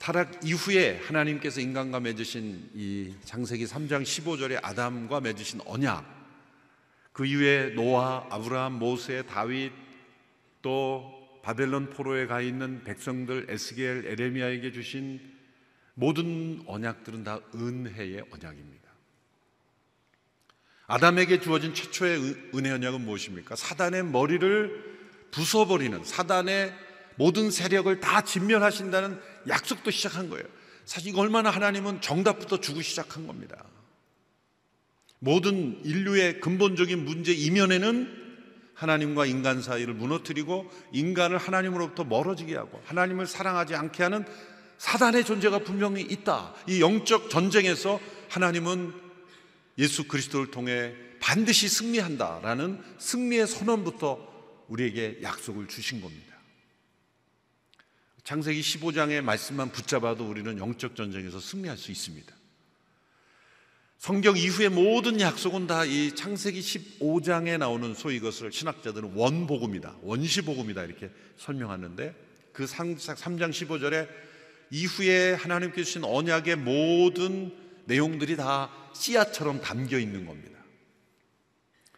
[0.00, 6.18] 타락 이후에 하나님께서 인간과 맺으신 이 장세기 3장 15절에 아담과 맺으신 언약
[7.12, 9.72] 그 이후에 노아, 아브라함, 모세, 다윗
[10.62, 15.20] 또 바벨론 포로에 가 있는 백성들 에스겔, 에레미야에게 주신
[15.92, 18.90] 모든 언약들은 다 은혜의 언약입니다.
[20.86, 23.54] 아담에게 주어진 최초의 은혜 언약은 무엇입니까?
[23.54, 26.89] 사단의 머리를 부숴버리는 사단의
[27.20, 30.42] 모든 세력을 다 진멸하신다는 약속도 시작한 거예요.
[30.86, 33.62] 사실 이거 얼마나 하나님은 정답부터 주고 시작한 겁니다.
[35.18, 38.20] 모든 인류의 근본적인 문제 이면에는
[38.72, 44.24] 하나님과 인간 사이를 무너뜨리고 인간을 하나님으로부터 멀어지게 하고 하나님을 사랑하지 않게 하는
[44.78, 46.54] 사단의 존재가 분명히 있다.
[46.66, 48.94] 이 영적 전쟁에서 하나님은
[49.76, 56.29] 예수 그리스도를 통해 반드시 승리한다라는 승리의 선언부터 우리에게 약속을 주신 겁니다.
[58.24, 62.34] 창세기 15장의 말씀만 붙잡아도 우리는 영적 전쟁에서 승리할 수 있습니다.
[63.98, 69.98] 성경 이후의 모든 약속은 다 이 창세기 15장에 나오는 소위 이것을 신학자들은 원복음이다.
[70.02, 70.84] 원시복음이다.
[70.84, 72.14] 이렇게 설명하는데
[72.52, 74.08] 그 3장 15절에
[74.70, 77.54] 이후에 하나님께 주신 언약의 모든
[77.86, 80.58] 내용들이 다 씨앗처럼 담겨 있는 겁니다.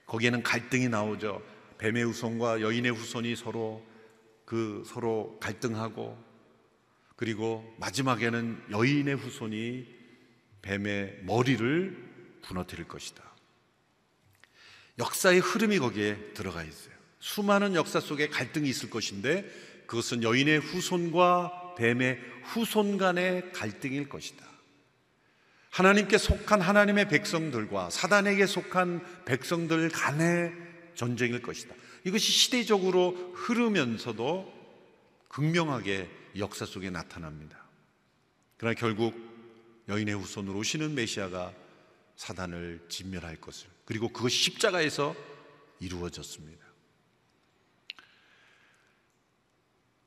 [0.06, 1.42] 거기에는 갈등이 나오죠.
[1.78, 3.84] 뱀의 후손과 여인의 후손이 서로
[4.52, 6.22] 그 서로 갈등하고
[7.16, 9.86] 그리고 마지막에는 여인의 후손이
[10.60, 13.22] 뱀의 머리를 부너뜨릴 것이다.
[14.98, 16.92] 역사의 흐름이 거기에 들어가 있어요.
[17.18, 19.50] 수많은 역사 속에 갈등이 있을 것인데
[19.86, 24.44] 그것은 여인의 후손과 뱀의 후손 간의 갈등일 것이다.
[25.70, 30.52] 하나님께 속한 하나님의 백성들과 사단에게 속한 백성들 간의
[30.94, 31.74] 전쟁일 것이다.
[32.04, 34.52] 이것이 시대적으로 흐르면서도
[35.28, 37.64] 극명하게 역사 속에 나타납니다.
[38.56, 39.14] 그러나 결국
[39.88, 41.52] 여인의 후손으로 오시는 메시아가
[42.16, 45.14] 사단을 진멸할 것을 그리고 그것이 십자가에서
[45.80, 46.62] 이루어졌습니다.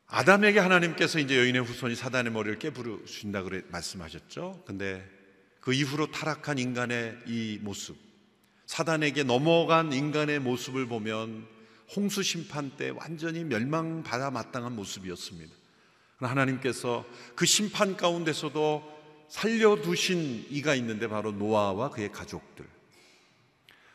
[0.08, 4.64] 아담에게 하나님께서 이제 여인의 후손이 사단의 머리를 깨부르신다 그래 말씀하셨죠.
[4.66, 5.06] 근데
[5.60, 7.98] 그 이후로 타락한 인간의 이 모습,
[8.68, 11.55] 사단에게 넘어간 인간의 모습을 보면
[11.94, 15.54] 홍수 심판 때 완전히 멸망받아 마땅한 모습이었습니다.
[16.18, 17.06] 하나님께서
[17.36, 18.96] 그 심판 가운데서도
[19.28, 22.66] 살려두신 이가 있는데 바로 노아와 그의 가족들.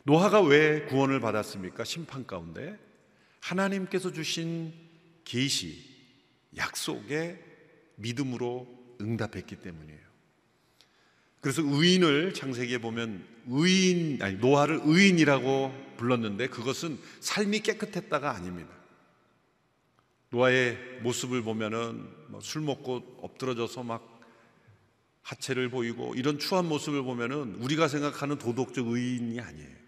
[0.04, 1.84] 노아가 왜 구원을 받았습니까?
[1.84, 2.78] 심판 가운데
[3.40, 4.72] 하나님께서 주신
[5.24, 5.84] 계시,
[6.56, 7.38] 약속에
[7.96, 10.09] 믿음으로 응답했기 때문이에요.
[11.40, 18.70] 그래서 의인을 창세기에 보면 의인 아니 노아를 의인이라고 불렀는데 그것은 삶이 깨끗했다가 아닙니다.
[20.30, 24.20] 노아의 모습을 보면은 뭐술 먹고 엎드러져서 막
[25.22, 29.80] 하체를 보이고 이런 추한 모습을 보면은 우리가 생각하는 도덕적 의인이 아니에요.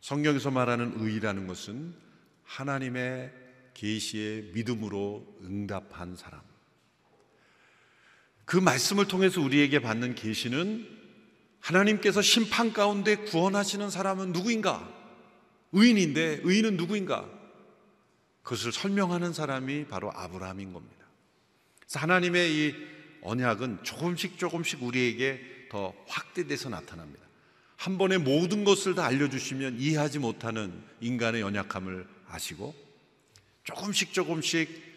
[0.00, 1.94] 성경에서 말하는 의라는 것은
[2.44, 3.32] 하나님의
[3.74, 6.49] 계시에 믿음으로 응답한 사람.
[8.50, 10.84] 그 말씀을 통해서 우리에게 받는 계시는
[11.60, 14.92] 하나님께서 심판 가운데 구원하시는 사람은 누구인가?
[15.70, 17.30] 의인인데 의인은 누구인가?
[18.42, 21.06] 그것을 설명하는 사람이 바로 아브라함인 겁니다.
[21.78, 22.74] 그래서 하나님의 이
[23.22, 27.24] 언약은 조금씩 조금씩 우리에게 더 확대돼서 나타납니다.
[27.76, 32.74] 한 번에 모든 것을 다 알려주시면 이해하지 못하는 인간의 연약함을 아시고
[33.62, 34.90] 조금씩 조금씩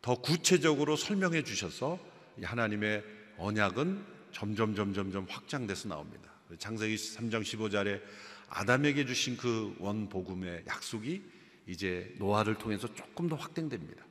[0.00, 3.04] 더 구체적으로 설명해 주셔서 하나님의
[3.38, 6.30] 언약은 점점 점점 점 확장돼서 나옵니다.
[6.58, 8.00] 창세기 3장 15절에
[8.48, 11.22] 아담에게 주신 그 원복음의 약속이
[11.66, 14.04] 이제 노아를 통해서 조금 더 확대됩니다.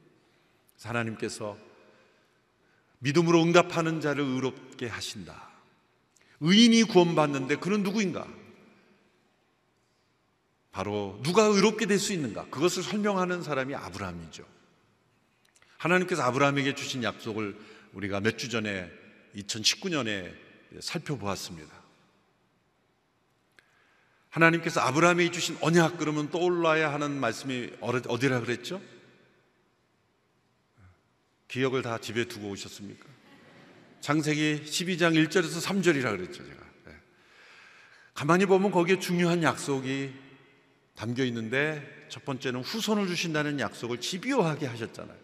[0.84, 1.58] 하나님께서
[3.00, 5.50] 믿음으로 응답하는 자를 의롭게 하신다.
[6.40, 8.28] 의인이 구원받는데 그는 누구인가?
[10.72, 12.46] 바로 누가 의롭게 될 수 있는가?
[12.50, 14.46] 그것을 설명하는 사람이 아브라함이죠.
[15.78, 17.60] 하나님께서 아브라함에게 주신 약속을
[17.94, 18.90] 우리가 몇 주 전에
[19.36, 20.34] 2019년에
[20.80, 21.82] 살펴보았습니다.
[24.30, 28.82] 하나님께서 아브라함이 주신 언약 그러면 떠올라야 하는 말씀이 어디라 그랬죠?
[31.50, 33.06] 기억을 다 집에 두고 오셨습니까?
[34.00, 36.64] 장세기 12장 1절에서 3절이라 그랬죠, 제가.
[36.86, 36.94] 네.
[38.14, 40.14] 가만히 보면 거기에 중요한 약속이
[40.96, 45.21] 담겨 있는데 첫 번째는 후손을 주신다는 약속을 집요하게 하셨잖아요.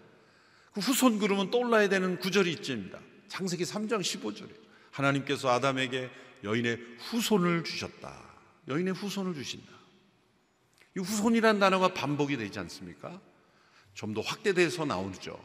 [0.78, 3.00] 그 후손 그러면 떠올라야 되는 구절이 있습니다.
[3.30, 4.48] 창세기 3장 15절에
[4.92, 6.08] 하나님께서 아담에게
[6.44, 8.14] 여인의 후손을 주셨다.
[8.68, 9.72] 여인의 후손을 주신다.
[10.96, 13.20] 이 후손이란 단어가 반복이 되지 않습니까?
[13.96, 15.44] 좀 더 확대돼서 나오죠.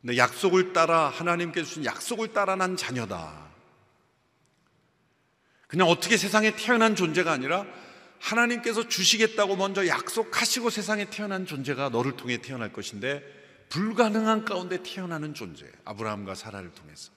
[0.00, 3.50] 근데 약속을 따라 하나님께 주신 약속을 따라 난 자녀다.
[5.66, 7.66] 그냥 어떻게 세상에 태어난 존재가 아니라
[8.18, 13.37] 하나님께서 주시겠다고 먼저 약속하시고 세상에 태어난 존재가 너를 통해 태어날 것인데
[13.68, 17.10] 불가능한 가운데 태어나는 존재 아브라함과 사라를 통해서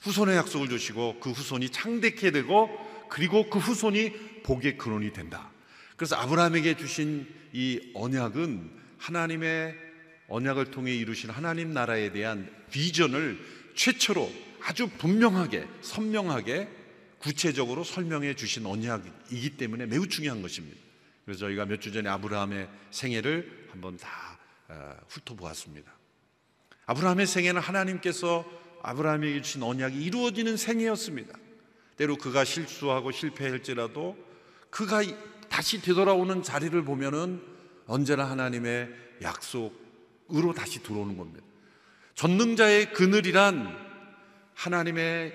[0.00, 2.68] 후손의 약속을 주시고 그 후손이 창대케 되고
[3.08, 5.50] 그리고 그 후손이 복의 근원이 된다.
[5.96, 9.76] 그래서 아브라함에게 주신 이 언약은 하나님의
[10.28, 13.38] 언약을 통해 이루신 하나님 나라에 대한 비전을
[13.74, 16.68] 최초로 아주 분명하게 선명하게
[17.18, 20.80] 구체적으로 설명해 주신 언약이기 때문에 매우 중요한 것입니다.
[21.24, 24.31] 그래서 저희가 몇 주 전에 아브라함의 생애를 한번 다 어,
[25.08, 25.92] 훑어보았습니다.
[26.86, 28.44] 아브라함의 생애는 하나님께서
[28.82, 31.38] 아브라함에게 주신 언약이 이루어지는 생애였습니다.
[31.96, 34.16] 때로 그가 실수하고 실패할지라도
[34.70, 35.02] 그가
[35.48, 37.42] 다시 되돌아오는 자리를 보면은
[37.86, 38.90] 언제나 하나님의
[39.22, 41.44] 약속으로 다시 들어오는 겁니다.
[42.14, 43.76] 전능자의 그늘이란
[44.54, 45.32] 하나님의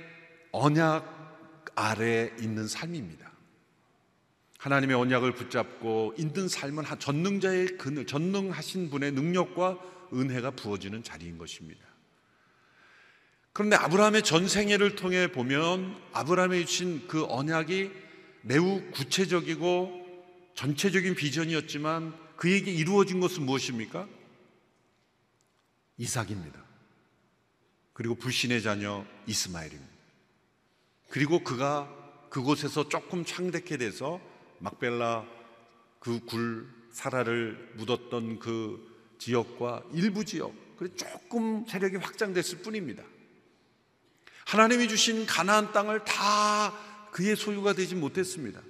[0.51, 3.26] 언약 아래 있는 삶입니다.
[4.57, 9.77] 하나님의 언약을 붙잡고 있는 삶은 전능자의 그늘, 전능하신 분의 능력과
[10.13, 11.85] 은혜가 부어지는 자리인 것입니다.
[13.53, 17.91] 그런데 아브라함의 전 생애를 통해 보면 아브라함이 주신 그 언약이
[18.43, 20.05] 매우 구체적이고
[20.55, 24.07] 전체적인 비전이었지만 그에게 이루어진 것은 무엇입니까?
[25.97, 26.63] 이삭입니다.
[27.93, 29.91] 그리고 불신의 자녀 이스마엘입니다.
[31.09, 31.91] 그리고 그가
[32.29, 34.21] 그곳에서 조금 창대케 돼서
[34.59, 35.25] 막벨라
[35.99, 38.79] 그 굴 사라를 묻었던 그
[39.19, 43.03] 지역과 일부 지역 그리고 조금 세력이 확장됐을 뿐입니다.
[44.45, 46.73] 하나님이 주신 가나안 땅을 다
[47.11, 48.61] 그의 소유가 되지 못했습니다.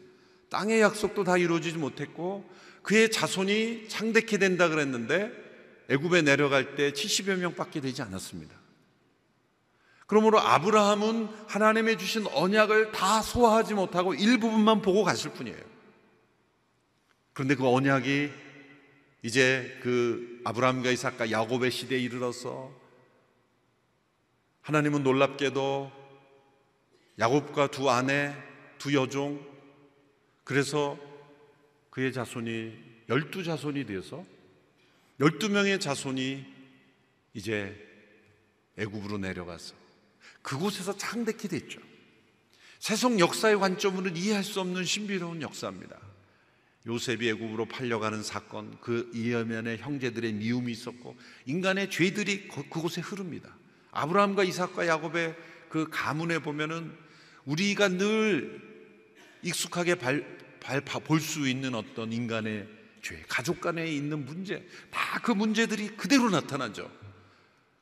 [0.49, 2.49] 땅의 약속도 다 이루어지지 못했고
[2.81, 5.31] 그의 자손이 창대케 된다 그랬는데
[5.89, 8.55] 애굽에 내려갈 때 70여 명밖에 되지 않았습니다.
[10.05, 15.76] 그러므로 아브라함은 하나님의 주신 언약을 다 소화하지 못하고 일부분만 보고 갔을 뿐이에요.
[17.37, 18.31] 그런데 그 언약이
[19.21, 22.73] 이제 그 아브라함과 이삭과 야곱의 시대에 이르러서
[24.61, 25.91] 하나님은 놀랍게도
[27.19, 28.33] 야곱과 두 아내,
[28.79, 29.39] 두 여종
[30.45, 30.97] 그래서
[31.91, 32.75] 그의 자손이
[33.07, 34.25] 열두 자손이 되어서
[35.19, 36.43] 열두 명의 자손이
[37.35, 37.77] 이제
[38.79, 39.75] 애굽으로 내려가서
[40.41, 41.79] 그곳에서 창대케 됐죠.
[42.79, 46.16] 세속 역사의 관점으로는 이해할 수 없는 신비로운 역사입니다.
[46.87, 53.55] 요셉이 애굽으로 팔려가는 사건, 그 이면에 형제들의 미움이 있었고 인간의 죄들이 그곳에 흐릅니다.
[53.91, 55.35] 아브라함과 이삭과 야곱의
[55.69, 56.91] 그 가문에 보면은
[57.45, 58.61] 우리가 늘
[59.43, 62.67] 익숙하게 볼 수 있는 어떤 인간의
[63.01, 66.89] 죄, 가족 간에 있는 문제, 다 그 문제들이 그대로 나타나죠.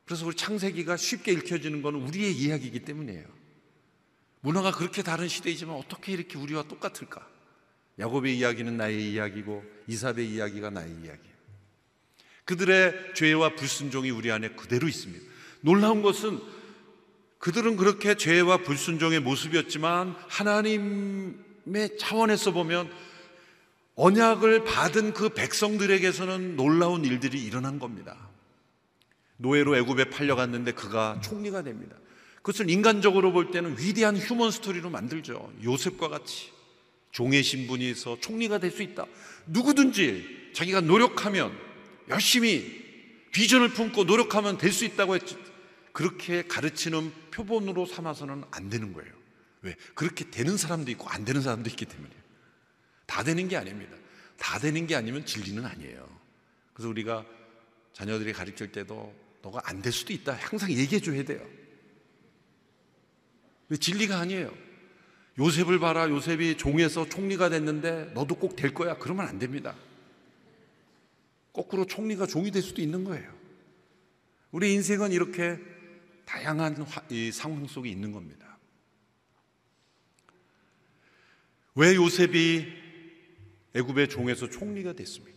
[0.04, 3.24] 그래서 우리 창세기가 쉽게 읽혀지는 것은 우리의 이야기이기 때문이에요.
[4.40, 7.35] 문화가 그렇게 다른 시대이지만 어떻게 이렇게 우리와 똑같을까?
[7.98, 11.36] 야곱의 이야기는 나의 이야기고 이삭의 이야기가 나의 이야기예요.
[12.44, 15.24] 그들의 죄와 불순종이 우리 안에 그대로 있습니다.
[15.62, 16.40] 놀라운 것은
[17.38, 22.90] 그들은 그렇게 죄와 불순종의 모습이었지만 하나님의 차원에서 보면
[23.96, 28.28] 언약을 받은 그 백성들에게서는 놀라운 일들이 일어난 겁니다.
[29.38, 31.96] 노예로 애굽에 팔려갔는데 그가 총리가 됩니다.
[32.36, 35.52] 그것을 인간적으로 볼 때는 위대한 휴먼 스토리로 만들죠.
[35.64, 36.55] 요셉과 같이
[37.16, 39.06] 종의 신분에서 총리가 될 수 있다.
[39.46, 41.50] 누구든지 자기가 노력하면
[42.10, 42.84] 열심히
[43.32, 45.38] 비전을 품고 노력하면 될 수 있다고 했지.
[45.92, 49.10] 그렇게 가르치는 표본으로 삼아서는 안 되는 거예요.
[49.62, 49.74] 왜?
[49.94, 52.22] 그렇게 되는 사람도 있고 안 되는 사람도 있기 때문이에요.
[53.06, 53.96] 다 되는 게 아닙니다.
[54.36, 56.06] 다 되는 게 아니면 진리는 아니에요.
[56.74, 57.24] 그래서 우리가
[57.94, 60.34] 자녀들이 가르칠 때도 너가 안 될 수도 있다.
[60.34, 61.40] 항상 얘기해 줘야 돼요.
[63.70, 64.65] 왜 진리가 아니에요.
[65.38, 66.08] 요셉을 봐라.
[66.08, 68.96] 요셉이 종에서 총리가 됐는데 너도 꼭 될 거야.
[68.98, 69.74] 그러면 안 됩니다.
[71.52, 73.34] 거꾸로 총리가 종이 될 수도 있는 거예요.
[74.50, 75.58] 우리 인생은 이렇게
[76.24, 78.58] 다양한 이 상황 속에 있는 겁니다.
[81.74, 82.66] 왜 요셉이
[83.74, 85.36] 애굽의 종에서 총리가 됐습니까?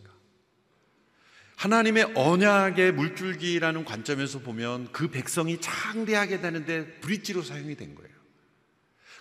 [1.56, 8.09] 하나님의 언약의 물줄기라는 관점에서 보면 그 백성이 창대하게 되는데 브릿지로 사용이 된 거예요.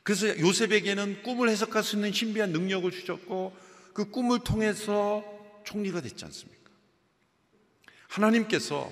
[0.03, 3.55] 그래서 요셉에게는 꿈을 해석할 수 있는 신비한 능력을 주셨고
[3.93, 5.23] 그 꿈을 통해서
[5.65, 6.71] 총리가 됐지 않습니까?
[8.07, 8.91] 하나님께서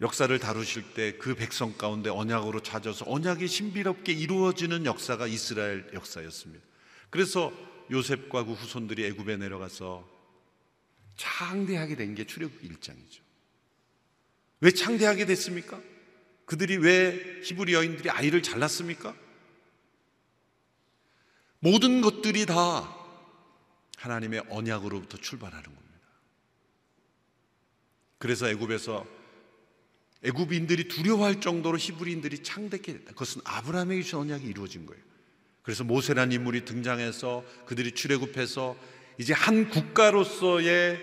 [0.00, 6.64] 역사를 다루실 때 그 백성 가운데 언약으로 찾아서 언약이 신비롭게 이루어지는 역사가 이스라엘 역사였습니다.
[7.10, 7.52] 그래서
[7.90, 10.08] 요셉과 그 후손들이 애굽에 내려가서
[11.16, 13.20] 창대하게 된 게 출애굽 1장이죠.
[14.60, 15.80] 왜 창대하게 됐습니까?
[16.52, 19.16] 그들이 왜 히브리 여인들이 아이를 잘났습니까?
[21.60, 22.94] 모든 것들이 다
[23.96, 26.08] 하나님의 언약으로부터 출발하는 겁니다.
[28.18, 29.06] 그래서 애굽에서
[30.24, 33.12] 애굽인들이 두려워할 정도로 히브리인들이 창대케 됐다.
[33.12, 35.02] 그것은 아브라함에게 주신 언약이 이루어진 거예요.
[35.62, 38.76] 그래서 모세라는 인물이 등장해서 그들이 출애굽해서
[39.16, 41.00] 이제 한 국가로서의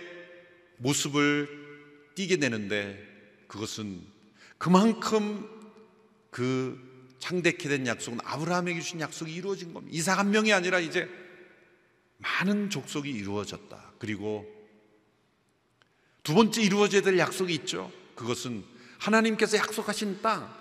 [0.78, 3.04] 모습을 띠게 되는데
[3.48, 4.19] 그것은
[4.60, 5.50] 그만큼
[6.30, 6.78] 그
[7.20, 9.98] 창대케 된 약속은 아브라함에게 주신 약속이 이루어진 겁니다.
[9.98, 11.10] 이삭 한 명이 아니라 이제
[12.18, 13.94] 많은 족속이 이루어졌다.
[13.98, 14.46] 그리고
[16.24, 17.92] 두 번째 이루어져야 될 약속이 있죠.
[18.16, 18.64] 그것은
[19.00, 20.54] 하나님께서 약속하신 땅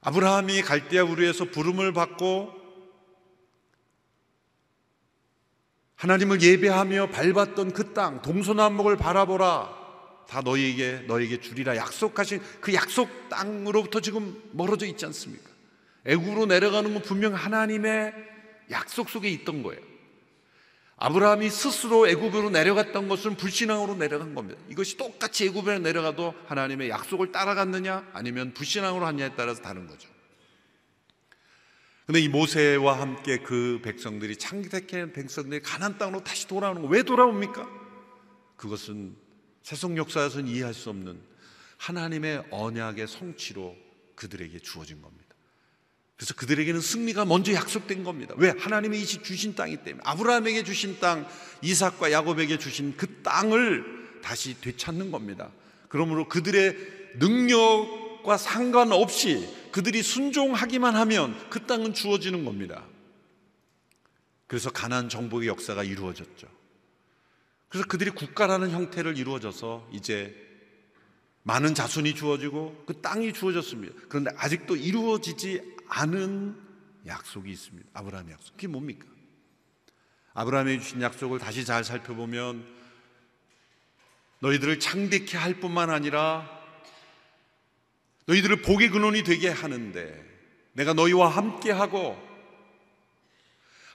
[0.00, 2.62] 아브라함이 갈대아 우르에서 부름을 받고
[5.96, 9.81] 하나님을 예배하며 밟았던 그 땅 동서남북을 바라보라
[10.32, 15.50] 다 너희에게 너에게 주리라 약속하신 그 약속 땅으로부터 지금 멀어져 있지 않습니까?
[16.06, 18.14] 애굽으로 내려가는 건 분명 하나님의
[18.70, 19.78] 약속 속에 있던 거예요.
[20.96, 24.58] 아브라함이 스스로 애굽으로 내려갔던 것은 불신앙으로 내려간 겁니다.
[24.70, 30.08] 이것이 똑같이 애굽에 내려가도 하나님의 약속을 따라갔느냐 아니면 불신앙으로 하느냐에 따라서 다른 거죠.
[32.06, 37.68] 근데 이 모세와 함께 그 백성들이 창택한 백성들이 가난 땅으로 다시 돌아오는 거 왜 돌아옵니까?
[38.56, 39.20] 그것은
[39.62, 41.20] 세속 역사에서는 이해할 수 없는
[41.78, 43.76] 하나님의 언약의 성취로
[44.14, 45.32] 그들에게 주어진 겁니다.
[46.16, 48.34] 그래서 그들에게는 승리가 먼저 약속된 겁니다.
[48.36, 48.54] 왜?
[48.56, 50.02] 하나님이 주신 땅이 때문에.
[50.04, 51.26] 아브라함에게 주신 땅,
[51.62, 55.50] 이삭과 야곱에게 주신 그 땅을 다시 되찾는 겁니다.
[55.88, 56.76] 그러므로 그들의
[57.18, 62.86] 능력과 상관없이 그들이 순종하기만 하면 그 땅은 주어지는 겁니다.
[64.46, 66.46] 그래서 가난 정복의 역사가 이루어졌죠.
[67.72, 70.36] 그래서 그들이 국가라는 형태를 이루어져서 이제
[71.42, 73.94] 많은 자손이 주어지고 그 땅이 주어졌습니다.
[74.10, 76.54] 그런데 아직도 이루어지지 않은
[77.06, 77.88] 약속이 있습니다.
[77.94, 78.52] 아브라함의 약속.
[78.56, 79.06] 그게 뭡니까?
[80.34, 82.62] 아브라함이 주신 약속을 다시 잘 살펴보면
[84.40, 86.46] 너희들을 창대케 할 뿐만 아니라
[88.26, 90.22] 너희들을 복의 근원이 되게 하는데
[90.74, 92.22] 내가 너희와 함께 하고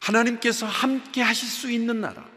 [0.02, 2.37] 하나님께서 함께 하실 수 있는 나라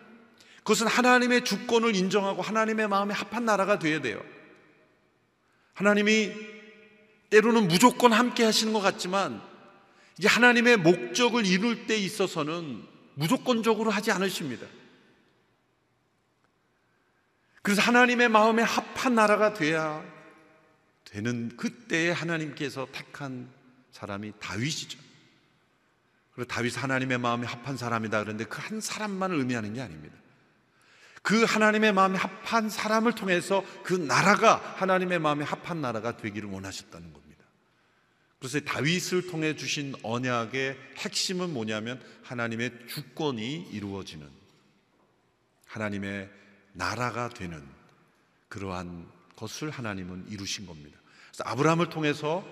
[0.70, 4.22] 그것은 하나님의 주권을 인정하고 하나님의 마음에 합한 나라가 되어야 돼요.
[5.74, 6.32] 하나님이
[7.28, 9.42] 때로는 무조건 함께 하시는 것 같지만
[10.16, 14.64] 이제 하나님의 목적을 이룰 때 있어서는 무조건적으로 하지 않으십니다.
[17.62, 20.04] 그래서 하나님의 마음에 합한 나라가 돼야
[21.04, 23.50] 되는 그때에 하나님께서 택한
[23.90, 25.00] 사람이 다윗이죠.
[26.36, 30.20] 그리고 다윗 하나님의 마음에 합한 사람이다 그런데 그 한 사람만을 의미하는 게 아닙니다.
[31.22, 37.44] 그 하나님의 마음에 합한 사람을 통해서 그 나라가 하나님의 마음에 합한 나라가 되기를 원하셨다는 겁니다.
[38.38, 44.26] 그래서 다윗을 통해 주신 언약의 핵심은 뭐냐면 하나님의 주권이 이루어지는
[45.66, 46.30] 하나님의
[46.72, 47.62] 나라가 되는
[48.48, 49.06] 그러한
[49.36, 50.98] 것을 하나님은 이루신 겁니다.
[51.28, 52.44] 그래서 아브라함을 통해서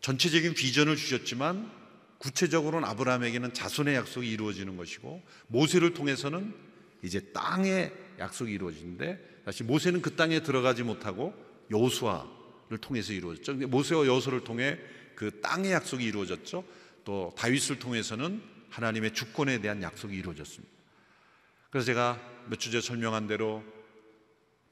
[0.00, 1.70] 전체적인 비전을 주셨지만
[2.18, 6.54] 구체적으로는 아브라함에게는 자손의 약속이 이루어지는 것이고 모세를 통해서는
[7.04, 11.34] 이제 땅의 약속이 이루어지는데 다시 모세는 그 땅에 들어가지 못하고
[11.70, 13.54] 여호수아를 통해서 이루어졌죠.
[13.68, 14.78] 모세와 여호수아를 통해
[15.14, 16.64] 그 땅의 약속이 이루어졌죠.
[17.04, 20.74] 또 다윗을 통해서는 하나님의 주권에 대한 약속이 이루어졌습니다.
[21.70, 23.62] 그래서 제가 몇 주 전에 설명한 대로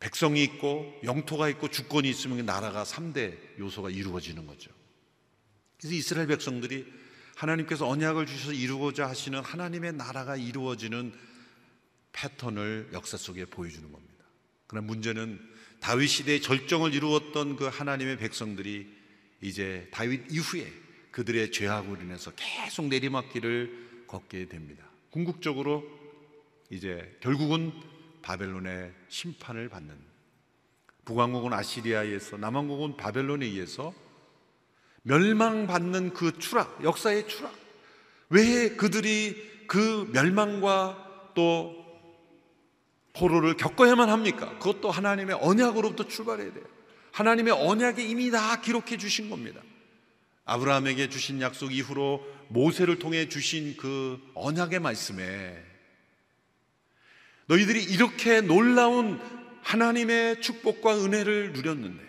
[0.00, 4.70] 백성이 있고 영토가 있고 주권이 있으면 나라가 3대 요소가 이루어지는 거죠.
[5.78, 6.86] 그래서 이스라엘 백성들이
[7.36, 11.12] 하나님께서 언약을 주셔서 이루고자 하시는 하나님의 나라가 이루어지는
[12.12, 14.24] 패턴을 역사 속에 보여주는 겁니다.
[14.66, 15.40] 그러나 문제는
[15.80, 18.88] 다윗 시대의 절정을 이루었던 그 하나님의 백성들이
[19.40, 20.72] 이제 다윗 이후에
[21.10, 24.84] 그들의 죄악으로 인해서 계속 내리막길을 걷게 됩니다.
[25.10, 25.84] 궁극적으로
[26.70, 27.72] 이제 결국은
[28.22, 30.12] 바벨론의 심판을 받는
[31.04, 33.92] 북왕국은 아시리아에서 남왕국은 바벨론에 의해서
[35.02, 37.52] 멸망받는 그 추락, 역사의 추락.
[38.30, 41.81] 왜 그들이 그 멸망과 또
[43.12, 44.58] 포로를 겪어야만 합니까?
[44.58, 46.64] 그것도 하나님의 언약으로부터 출발해야 돼요.
[47.12, 49.60] 하나님의 언약에 이미 다 기록해 주신 겁니다.
[50.44, 55.62] 아브라함에게 주신 약속 이후로 모세를 통해 주신 그 언약의 말씀에
[57.46, 59.20] 너희들이 이렇게 놀라운
[59.62, 62.02] 하나님의 축복과 은혜를 누렸는데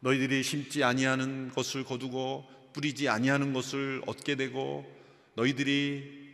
[0.00, 4.84] 너희들이 심지 아니하는 것을 거두고 뿌리지 아니하는 것을 얻게 되고
[5.34, 6.24] 너희들이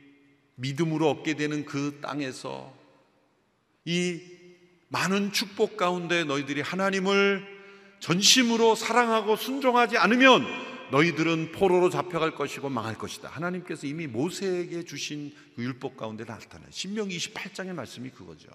[0.56, 2.79] 믿음으로 얻게 되는 그 땅에서
[3.84, 4.20] 이
[4.88, 7.46] 많은 축복 가운데 너희들이 하나님을
[8.00, 10.44] 전심으로 사랑하고 순종하지 않으면
[10.90, 13.28] 너희들은 포로로 잡혀갈 것이고 망할 것이다.
[13.28, 16.68] 하나님께서 이미 모세에게 주신 그 율법 가운데 나타나요.
[16.70, 18.48] 신명 28장의 말씀이 그거죠.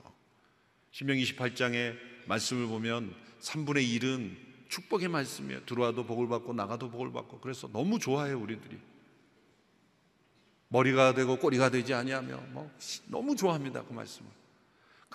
[0.91, 1.95] 신명 28장의
[2.28, 4.36] 말씀을 보면 3분의 1은
[4.67, 5.65] 축복의 말씀이에요.
[5.65, 8.78] 들어와도 복을 받고 나가도 복을 받고 그래서 너무 좋아해요, 우리들이.
[10.67, 12.69] 머리가 되고 꼬리가 되지 아니하며 뭐
[13.05, 14.30] 너무 좋아합니다, 그 말씀을.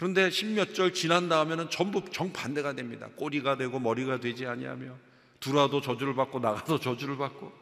[0.01, 3.11] 그런데 십몇 절 지난 다음에는 전부 정반대가 됩니다.
[3.17, 4.97] 꼬리가 되고 머리가 되지 아니하며
[5.41, 7.53] 들어와도 저주를 받고 나가도 저주를 받고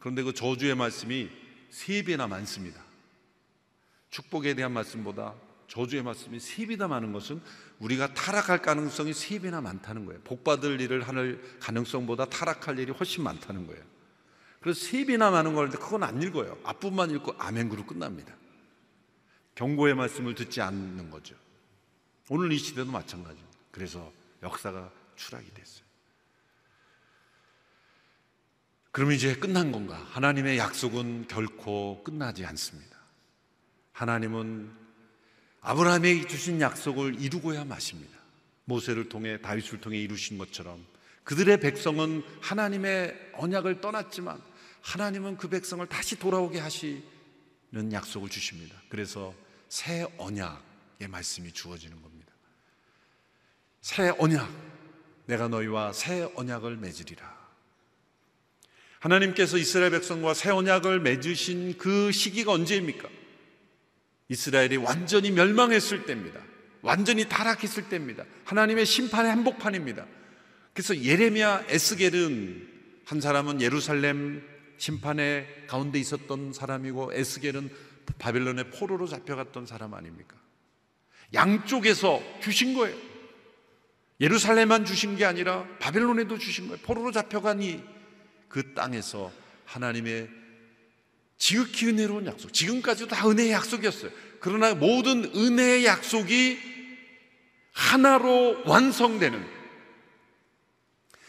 [0.00, 1.30] 그런데 그 저주의 말씀이
[1.70, 2.82] 세 배나 많습니다.
[4.10, 5.34] 축복에 대한 말씀보다
[5.68, 7.40] 저주의 말씀이 세 배나 많은 것은
[7.78, 10.20] 우리가 타락할 가능성이 세 배나 많다는 거예요.
[10.24, 13.84] 복 받을 일을 하는 가능성보다 타락할 일이 훨씬 많다는 거예요.
[14.58, 16.58] 그래서 세 배나 많은 거는데 그건 안 읽어요.
[16.64, 18.34] 앞부분만 읽고 아멘으로 끝납니다.
[19.54, 21.36] 경고의 말씀을 듣지 않는 거죠.
[22.34, 23.58] 오늘 이 시대도 마찬가지입니다.
[23.70, 24.10] 그래서
[24.42, 25.84] 역사가 추락이 됐어요.
[28.90, 29.96] 그럼 이제 끝난 건가?
[30.12, 32.96] 하나님의 약속은 결코 끝나지 않습니다.
[33.92, 34.72] 하나님은
[35.60, 38.18] 아브라함에게 주신 약속을 이루고야 마십니다.
[38.64, 40.82] 모세를 통해 다윗을 통해 이루신 것처럼
[41.24, 44.42] 그들의 백성은 하나님의 언약을 떠났지만
[44.80, 47.02] 하나님은 그 백성을 다시 돌아오게 하시는
[47.92, 48.80] 약속을 주십니다.
[48.88, 49.34] 그래서
[49.68, 52.11] 새 언약의 말씀이 주어지는 겁니다.
[53.82, 54.48] 새 언약,
[55.26, 57.42] 내가 너희와 새 언약을 맺으리라.
[59.00, 63.08] 하나님께서 이스라엘 백성과 새 언약을 맺으신 그 시기가 언제입니까?
[64.28, 66.40] 이스라엘이 완전히 멸망했을 때입니다.
[66.80, 68.24] 완전히 타락했을 때입니다.
[68.44, 70.06] 하나님의 심판의 한복판입니다.
[70.72, 72.68] 그래서 예레미야 에스겔은
[73.04, 74.42] 한 사람은 예루살렘
[74.78, 77.70] 심판의 가운데 있었던 사람이고 에스겔은
[78.18, 80.36] 바벨론의 포로로 잡혀갔던 사람 아닙니까?
[81.34, 83.11] 양쪽에서 주신 거예요.
[84.22, 86.80] 예루살렘만 주신 게 아니라 바벨론에도 주신 거예요.
[86.82, 87.82] 포로로 잡혀가니
[88.48, 89.32] 그 땅에서
[89.64, 90.30] 하나님의
[91.36, 92.52] 지극히 은혜로운 약속.
[92.52, 94.12] 지금까지도 다 은혜의 약속이었어요.
[94.38, 96.58] 그러나 모든 은혜의 약속이
[97.72, 99.44] 하나로 완성되는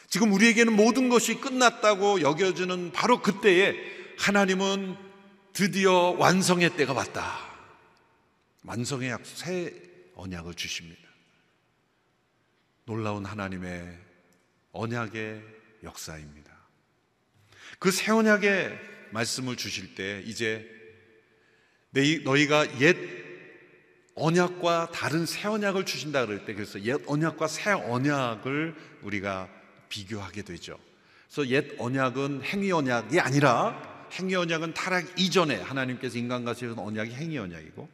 [0.07, 3.73] 지금 우리에게는 모든 것이 끝났다고 여겨지는 바로 그때에
[4.19, 4.95] 하나님은
[5.53, 7.39] 드디어 완성의 때가 왔다.
[8.63, 9.73] 완성의 약속, 새
[10.15, 11.03] 언약을 주십니다.
[12.86, 13.97] 놀라운 하나님의
[14.71, 15.43] 언약의
[15.84, 16.51] 역사입니다.
[17.79, 18.79] 그 새 언약의
[19.11, 20.69] 말씀을 주실 때 이제
[22.23, 22.95] 너희가 옛
[24.15, 29.49] 언약과 다른 새 언약을 주신다 그럴 때 그래서 옛 언약과 새 언약을 우리가
[29.89, 30.79] 비교하게 되죠.
[31.27, 37.38] 그래서 옛 언약은 행위 언약이 아니라 행위 언약은 타락 이전에 하나님께서 인간과 세운 언약이 행위
[37.38, 37.89] 언약이고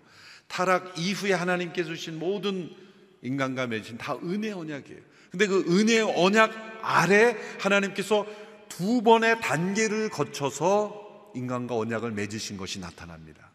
[0.47, 2.75] 타락 이후에 하나님께서 주신 모든
[3.21, 4.99] 인간과 맺은 다 은혜 언약이에요.
[5.31, 8.25] 근데 그 은혜 언약 아래 하나님께서
[8.67, 13.51] 두 번의 단계를 거쳐서 인간과 언약을 맺으신 것이 나타납니다.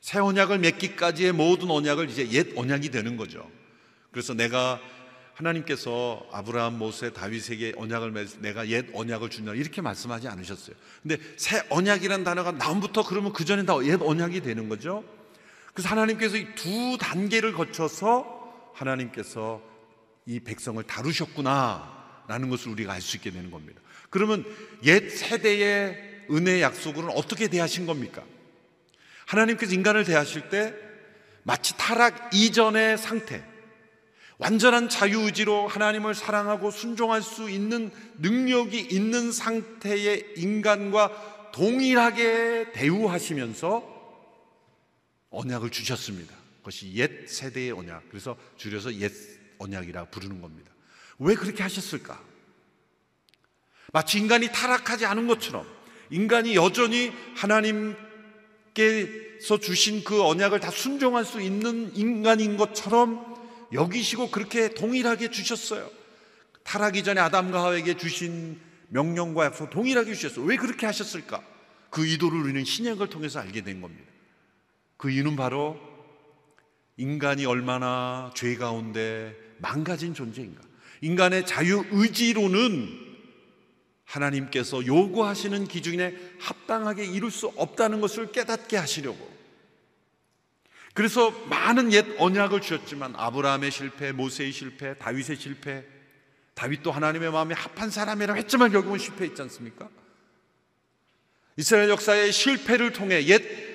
[0.00, 3.50] 새 언약을 맺기까지의 모든 언약을 이제 옛 언약이 되는 거죠.
[4.10, 4.80] 그래서 내가
[5.34, 10.74] 하나님께서 아브라함, 모세, 다윗에게 언약을 맺 내가 옛 언약을 준다 이렇게 말씀하지 않으셨어요.
[11.02, 15.04] 근데 새 언약이라는 단어가 나옴부터 그러면 그 전에 다 옛 언약이 되는 거죠.
[15.78, 19.62] 그래서 하나님께서 이 두 단계를 거쳐서 하나님께서
[20.26, 23.80] 이 백성을 다루셨구나라는 것을 우리가 알 수 있게 되는 겁니다.
[24.10, 24.44] 그러면
[24.82, 28.24] 옛 세대의 은혜 약속으로는 어떻게 대하신 겁니까?
[29.26, 30.74] 하나님께서 인간을 대하실 때
[31.44, 33.44] 마치 타락 이전의 상태,
[34.38, 43.97] 완전한 자유의지로 하나님을 사랑하고 순종할 수 있는 능력이 있는 상태의 인간과 동일하게 대우하시면서
[45.30, 46.34] 언약을 주셨습니다.
[46.58, 48.08] 그것이 옛 세대의 언약.
[48.08, 49.12] 그래서 줄여서 옛
[49.58, 50.70] 언약이라 부르는 겁니다.
[51.18, 52.22] 왜 그렇게 하셨을까?
[53.92, 55.66] 마치 인간이 타락하지 않은 것처럼
[56.10, 57.98] 인간이 여전히 하나님께서
[59.60, 63.36] 주신 그 언약을 다 순종할 수 있는 인간인 것처럼
[63.72, 65.90] 여기시고 그렇게 동일하게 주셨어요.
[66.62, 70.44] 타락이 전에 아담과 하와에게 주신 명령과 약속 동일하게 주셨어요.
[70.44, 71.42] 왜 그렇게 하셨을까?
[71.90, 74.07] 그 의도를 우리는 신약을 통해서 알게 된 겁니다.
[74.98, 75.80] 그 이유는 바로
[76.96, 80.60] 인간이 얼마나 죄 가운데 망가진 존재인가.
[81.00, 83.06] 인간의 자유 의지로는
[84.04, 89.38] 하나님께서 요구하시는 기준에 합당하게 이룰 수 없다는 것을 깨닫게 하시려고.
[90.94, 95.84] 그래서 많은 옛 언약을 주셨지만 아브라함의 실패, 모세의 실패, 다윗의 실패,
[96.54, 99.88] 다윗도 하나님의 마음에 합한 사람이라고 했지만 결국은 실패했지 않습니까?
[101.56, 103.67] 이스라엘 역사의 실패를 통해 옛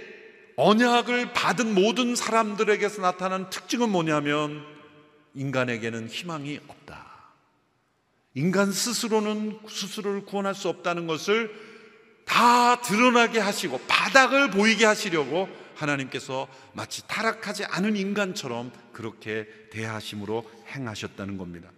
[0.55, 4.65] 언약을 받은 모든 사람들에게서 나타난 특징은 뭐냐면
[5.33, 7.13] 인간에게는 희망이 없다.
[8.35, 11.53] 인간 스스로는 스스로를 구원할 수 없다는 것을
[12.25, 21.69] 다 드러나게 하시고 바닥을 보이게 하시려고 하나님께서 마치 타락하지 않은 인간처럼 그렇게 대하심으로 행하셨다는 겁니다.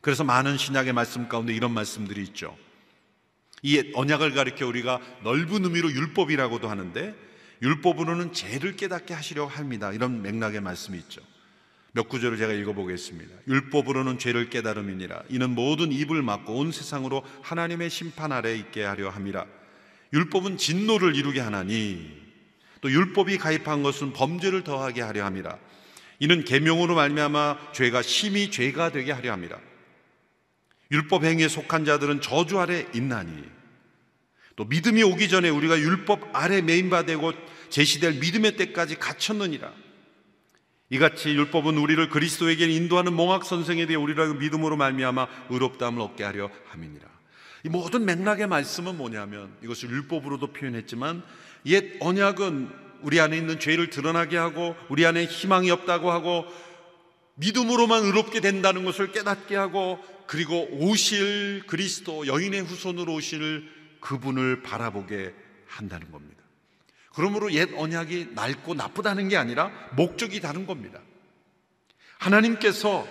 [0.00, 2.56] 그래서 많은 신약의 말씀 가운데 이런 말씀들이 있죠.
[3.62, 7.14] 이 언약을 가리켜 우리가 넓은 의미로 율법이라고도 하는데
[7.62, 9.92] 율법으로는 죄를 깨닫게 하시려고 합니다.
[9.92, 11.20] 이런 맥락의 말씀이 있죠.
[11.92, 13.34] 몇 구절을 제가 읽어보겠습니다.
[13.48, 15.24] 율법으로는 죄를 깨달음이니라.
[15.28, 19.44] 이는 모든 입을 막고 온 세상으로 하나님의 심판 아래 있게 하려 함이라.
[20.12, 22.20] 율법은 진노를 이루게 하나니
[22.80, 25.58] 또 율법이 가입한 것은 범죄를 더하게 하려 함이라.
[26.20, 29.58] 이는 계명으로 말미암아 죄가 심히 죄가 되게 하려 함이라.
[30.92, 33.44] 율법 행위에 속한 자들은 저주 아래 있나니
[34.60, 37.32] 또 믿음이 오기 전에 우리가 율법 아래 메인바 되고
[37.70, 39.72] 제시될 믿음의 때까지 갇혔느니라.
[40.90, 47.08] 이같이 율법은 우리를 그리스도에게 인도하는 몽학 선생에 대해 우리를 믿음으로 말미암아 의롭다함을 얻게 하려 함이니라.
[47.64, 51.22] 이 모든 맥락의 말씀은 뭐냐면 이것을 율법으로도 표현했지만
[51.64, 52.68] 옛 언약은
[53.00, 56.44] 우리 안에 있는 죄를 드러나게 하고 우리 안에 희망이 없다고 하고
[57.36, 65.34] 믿음으로만 의롭게 된다는 것을 깨닫게 하고 그리고 오실 그리스도 여인의 후손으로 오실 그분을 바라보게
[65.66, 66.42] 한다는 겁니다.
[67.12, 71.00] 그러므로 옛 언약이 낡고 나쁘다는 게 아니라 목적이 다른 겁니다.
[72.18, 73.06] 하나님께서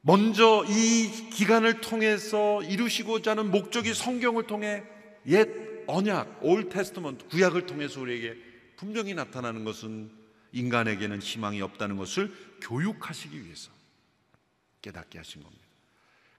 [0.00, 4.84] 먼저 이 기간을 통해서 이루시고자 하는 목적이 성경을 통해
[5.26, 5.48] 옛
[5.86, 8.36] 언약, 올 테스트먼트, 구약을 통해서 우리에게
[8.76, 10.10] 분명히 나타나는 것은
[10.52, 13.70] 인간에게는 희망이 없다는 것을 교육하시기 위해서
[14.82, 15.67] 깨닫게 하신 겁니다.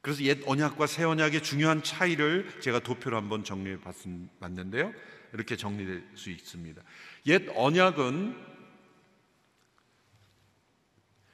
[0.02, 3.78] 그래서 옛 언약과 새 언약의 중요한 차이를 제가 도표로 한번 정리해
[4.40, 4.94] 봤는데요.
[5.34, 6.82] 이렇게 정리될 수 있습니다.
[7.28, 8.36] 옛 언약은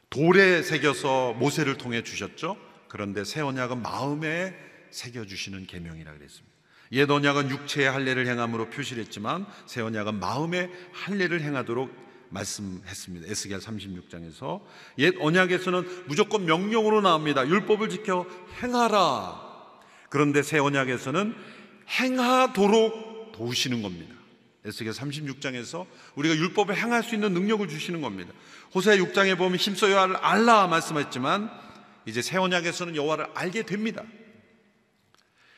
[0.10, 2.58] 돌에 새겨서 모세를 통해 주셨죠.
[2.88, 4.56] 그런데 새 언약은 마음에
[4.90, 6.56] 새겨 주시는 계명이라 그랬습니다.
[6.94, 12.05] 옛 언약은 육체의 할례를 행함으로 표시를 했지만 새 언약은 마음의 할례를 행하도록
[12.36, 13.28] 말씀했습니다.
[13.30, 14.62] 에스겔 36장에서
[15.00, 17.48] 옛 언약에서는 무조건 명령으로 나옵니다.
[17.48, 18.26] 율법을 지켜
[18.62, 19.42] 행하라.
[20.10, 21.36] 그런데 새 언약에서는
[21.90, 24.14] 행하도록 도우시는 겁니다.
[24.66, 28.34] 에스겔 36장에서 우리가 율법을 행할 수 있는 능력을 주시는 겁니다.
[28.74, 31.50] 호세 6장에 보면 힘써 여호와를 알라 말씀했지만
[32.06, 34.04] 이제 새 언약에서는 여호와를 알게 됩니다.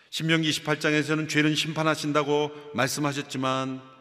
[0.09, 3.96] 신명기 28장에서는 죄는 심판하신다고 말씀하셨지만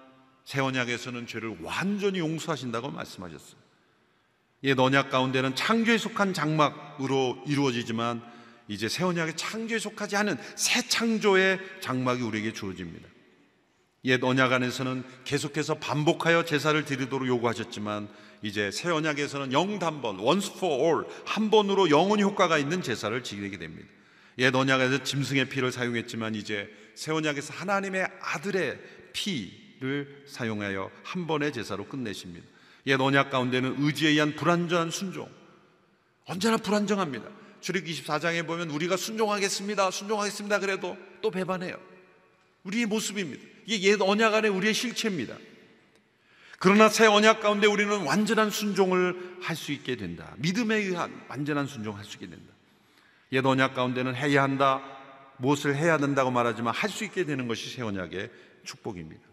[0.46, 3.60] 새 언약에서는 죄를 완전히 용서하신다고 말씀하셨어요.
[4.62, 8.22] 옛 언약 가운데는 창조에 속한 장막으로 이루어지지만
[8.68, 13.08] 이제 새 언약의 창조에 속하지 않은 새 창조의 장막이 우리에게 주어집니다.
[14.04, 18.08] 옛 언약 안에서는 계속해서 반복하여 제사를 드리도록 요구하셨지만
[18.42, 23.88] 이제 새 언약에서는 영단번 once for all 한 번으로 영원히 효과가 있는 제사를 지키게 됩니다.
[24.38, 28.78] 옛 언약에서 짐승의 피를 사용했지만 이제 새 언약에서 하나님의 아들의
[29.12, 32.46] 피 를 사용하여 한 번의 제사로 끝내십니다.
[32.86, 35.28] 옛 언약 가운데는 의지에 의한 불완전한 순종
[36.24, 37.28] 언제나 불안정합니다.
[37.60, 39.90] 출애굽기 24장에 보면 우리가 순종하겠습니다.
[39.90, 40.60] 순종하겠습니다.
[40.60, 41.76] 그래도 또 배반해요.
[42.64, 43.42] 우리의 모습입니다.
[43.66, 45.36] 이게 옛 언약 안에 우리의 실체입니다.
[46.58, 50.34] 그러나 새 언약 가운데 우리는 완전한 순종을 할 수 있게 된다.
[50.38, 52.52] 믿음에 의한 완전한 순종을 할수 있게 된다.
[53.32, 54.82] 옛 언약 가운데는 해야 한다.
[55.38, 58.30] 무엇을 해야 된다고 말하지만 할 수 있게 되는 것이 새 언약의
[58.64, 59.25] 축복입니다.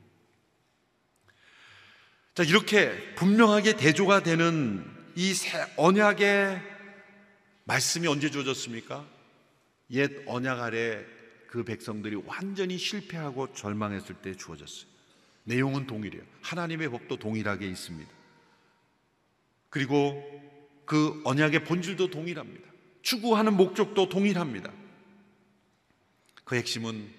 [2.34, 4.84] 자, 이렇게 분명하게 대조가 되는
[5.15, 6.59] 이 새 언약의
[7.65, 9.07] 말씀이 언제 주어졌습니까?
[9.91, 11.05] 옛 언약 아래
[11.47, 14.88] 그 백성들이 완전히 실패하고 절망했을 때 주어졌어요.
[15.43, 16.23] 내용은 동일해요.
[16.41, 18.11] 하나님의 법도 동일하게 있습니다.
[19.69, 20.23] 그리고
[20.86, 22.67] 그 언약의 본질도 동일합니다.
[23.03, 24.71] 추구하는 목적도 동일합니다.
[26.43, 27.13] 그 핵심은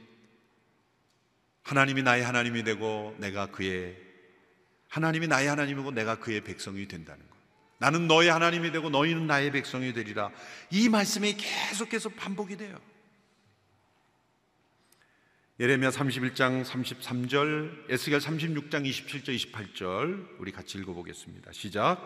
[1.62, 3.96] 하나님이 나의 하나님이 되고 내가 그의
[4.94, 7.36] 하나님이 나의 하나님이고 내가 그의 백성이 된다는 것.
[7.78, 10.30] 나는 너의 하나님이 되고 너희는 나의 백성이 되리라.
[10.70, 12.78] 이 말씀이 계속해서 반복이 돼요.
[15.58, 21.50] 예레미야 31장 33절, 에스겔 36장 27절 28절 우리 같이 읽어 보겠습니다.
[21.50, 21.98] 시작.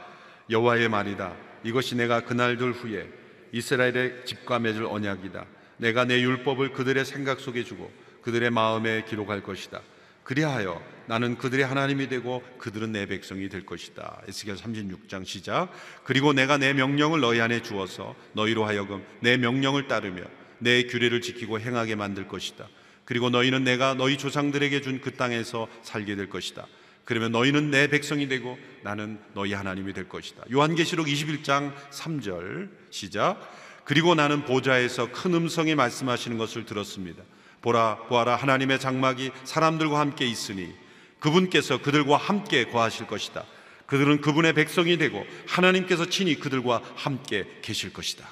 [0.48, 1.36] 여호와의 말이다.
[1.64, 3.06] 이것이 내가 그날들 후에
[3.52, 5.44] 이스라엘의 집과 맺을 언약이다.
[5.76, 9.82] 내가 내 율법을 그들의 생각 속에 주고 그들의 마음에 기록할 것이다.
[10.28, 14.20] 그리하여 나는 그들의 하나님이 되고 그들은 내 백성이 될 것이다.
[14.28, 15.72] 에스겔 36장 시작.
[16.04, 20.22] 그리고 내가 내 명령을 너희 안에 주어서 너희로 하여금 내 명령을 따르며
[20.58, 22.68] 내 규례를 지키고 행하게 만들 것이다.
[23.06, 26.66] 그리고 너희는 내가 너희 조상들에게 준 그 땅에서 살게 될 것이다.
[27.06, 30.44] 그러면 너희는 내 백성이 되고 나는 너희 하나님이 될 것이다.
[30.52, 33.40] 요한계시록 21장 3절 시작.
[33.84, 37.22] 그리고 나는 보좌에서 큰 음성이 말씀하시는 것을 들었습니다.
[37.62, 40.74] 보라 보아라 하나님의 장막이 사람들과 함께 있으니
[41.20, 43.44] 그분께서 그들과 함께 거하실 것이다.
[43.86, 48.28] 그들은 그분의 백성이 되고 하나님께서 친히 그들과 함께 계실 것이다.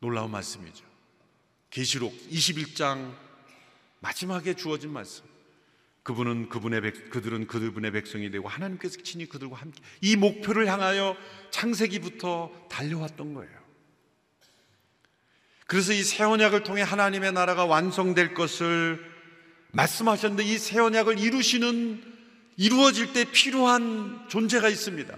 [0.00, 0.84] 놀라운 말씀이죠.
[1.70, 3.12] 계시록 21장
[4.00, 5.24] 마지막에 주어진 말씀.
[6.04, 11.16] 그분은 그분의 백, 그들은 그분의 백성이 되고 하나님께서 친히 그들과 함께 이 목표를 향하여
[11.50, 13.57] 창세기부터 달려왔던 거예요.
[15.68, 19.04] 그래서 이 새 언약을 통해 하나님의 나라가 완성될 것을
[19.72, 22.02] 말씀하셨는데 이 새 언약을 이루시는
[22.56, 25.14] 이루어질 때 필요한 존재가 있습니다.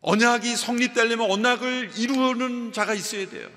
[0.00, 3.48] 언약이 성립되려면 언약을 이루는 자가 있어야 돼요.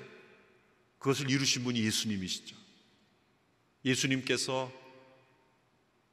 [0.98, 2.54] 그것을 이루신 분이 예수님이시죠.
[3.86, 4.70] 예수님께서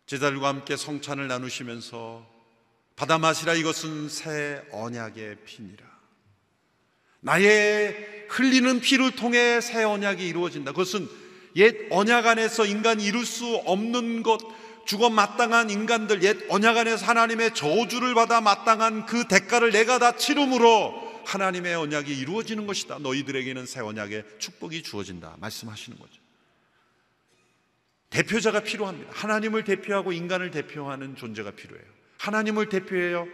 [0.05, 2.25] 제자들과 함께 성찬을 나누시면서
[2.95, 5.92] 받아 마시라 이것은 새 언약의 피니라.
[7.23, 7.95] 나의
[8.29, 10.71] 흘리는 피를 통해 새 언약이 이루어진다.
[10.71, 11.07] 그것은
[11.55, 14.39] 옛 언약 안에서 인간이 이룰 수 없는 것,
[14.85, 21.23] 죽어 마땅한 인간들, 옛 언약 안에서 하나님의 저주를 받아 마땅한 그 대가를 내가 다 치름으로
[21.25, 22.99] 하나님의 언약이 이루어지는 것이다.
[22.99, 25.37] 너희들에게는 새 언약의 축복이 주어진다.
[25.39, 26.21] 말씀하시는 거죠.
[28.09, 29.11] 대표자가 필요합니다.
[29.13, 31.85] 하나님을 대표하고 인간을 대표하는 존재가 필요해요.
[32.17, 33.27] 하나님을 대표해요.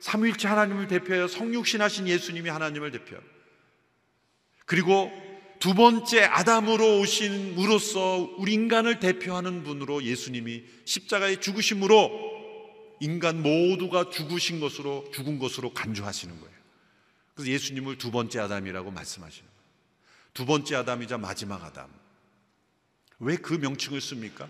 [0.00, 1.28] 삼위일체 하나님을 대표해요.
[1.28, 3.33] 성육신하신 예수님이 하나님을 대표하고.
[4.64, 5.10] 그리고
[5.58, 12.34] 두 번째 아담으로 오신 우로서 우리 인간을 대표하는 분으로 예수님이 십자가의 죽으심으로
[13.00, 16.54] 인간 모두가 죽으신 것으로 죽은 것으로 간주하시는 거예요.
[17.34, 19.64] 그래서 예수님을 두 번째 아담이라고 말씀하시는 거예요.
[20.34, 21.88] 두 번째 아담이자 마지막 아담.
[23.20, 24.48] 왜 그 명칭을 씁니까?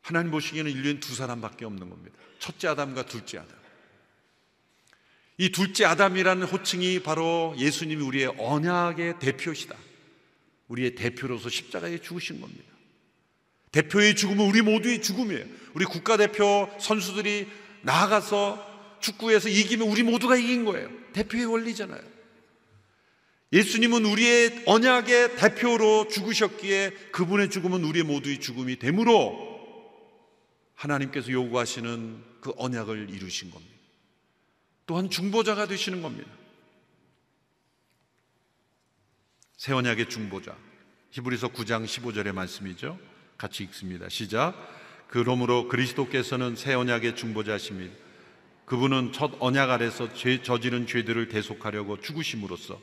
[0.00, 2.16] 하나님 보시기에는 인류엔 두 사람밖에 없는 겁니다.
[2.38, 3.61] 첫째 아담과 둘째 아담.
[5.38, 9.76] 이 둘째 아담이라는 호칭이 바로 예수님이 우리의 언약의 대표시다.
[10.68, 12.64] 우리의 대표로서 십자가에 죽으신 겁니다.
[13.72, 15.44] 대표의 죽음은 우리 모두의 죽음이에요.
[15.74, 17.48] 우리 국가대표 선수들이
[17.82, 20.90] 나아가서 축구에서 이기면 우리 모두가 이긴 거예요.
[21.12, 22.12] 대표의 원리잖아요.
[23.52, 29.52] 예수님은 우리의 언약의 대표로 죽으셨기에 그분의 죽음은 우리 모두의 죽음이 되므로
[30.74, 33.71] 하나님께서 요구하시는 그 언약을 이루신 겁니다.
[34.86, 36.30] 또한 중보자가 되시는 겁니다.
[39.56, 40.56] 새 언약의 중보자.
[41.10, 42.98] 히브리서 9장 15절의 말씀이죠.
[43.36, 44.08] 같이 읽습니다.
[44.08, 44.54] 시작.
[45.08, 47.94] 그러므로 그리스도께서는 새 언약의 중보자십니다.
[48.64, 52.80] 그분은 첫 언약 아래서 죄, 저지른 죄들을 대속하려고 죽으심으로써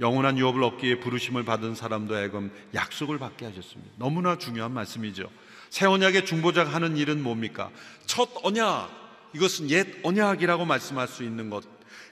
[0.00, 3.92] 영원한 유업을 얻기에 부르심을 받은 사람도 애금 약속을 받게 하셨습니다.
[3.96, 5.30] 너무나 중요한 말씀이죠.
[5.70, 7.70] 새 언약의 중보자가 하는 일은 뭡니까?
[8.04, 9.01] 첫 언약,
[9.34, 11.64] 이것은 옛 언약이라고 말씀할 수 있는 것.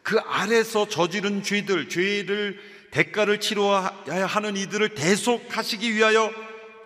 [0.02, 2.58] 그 아래서 저지른 죄들, 죄를
[2.90, 3.92] 대가를 치러야
[4.26, 6.32] 하는 이들을 대속하시기 위하여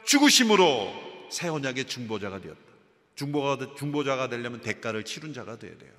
[0.04, 2.60] 죽으심으로 새 언약의 중보자가 되었다.
[3.14, 5.90] 중보가, 중보자가 되려면 대가를 치른 자가 되어야 돼요.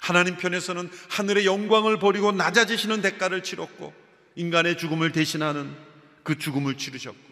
[0.00, 3.92] 하나님 편에서는 하늘의 영광을 버리고 낮아지시는 대가를 치렀고
[4.36, 5.74] 인간의 죽음을 대신하는
[6.22, 7.27] 그 죽음을 치르셨고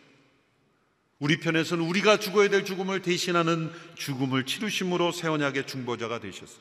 [1.18, 6.60] 우리 편에서는 우리가 죽어야 될 죽음을 대신하는 죽음을 치르심으로 새 언약의 중보자가 되셨어요.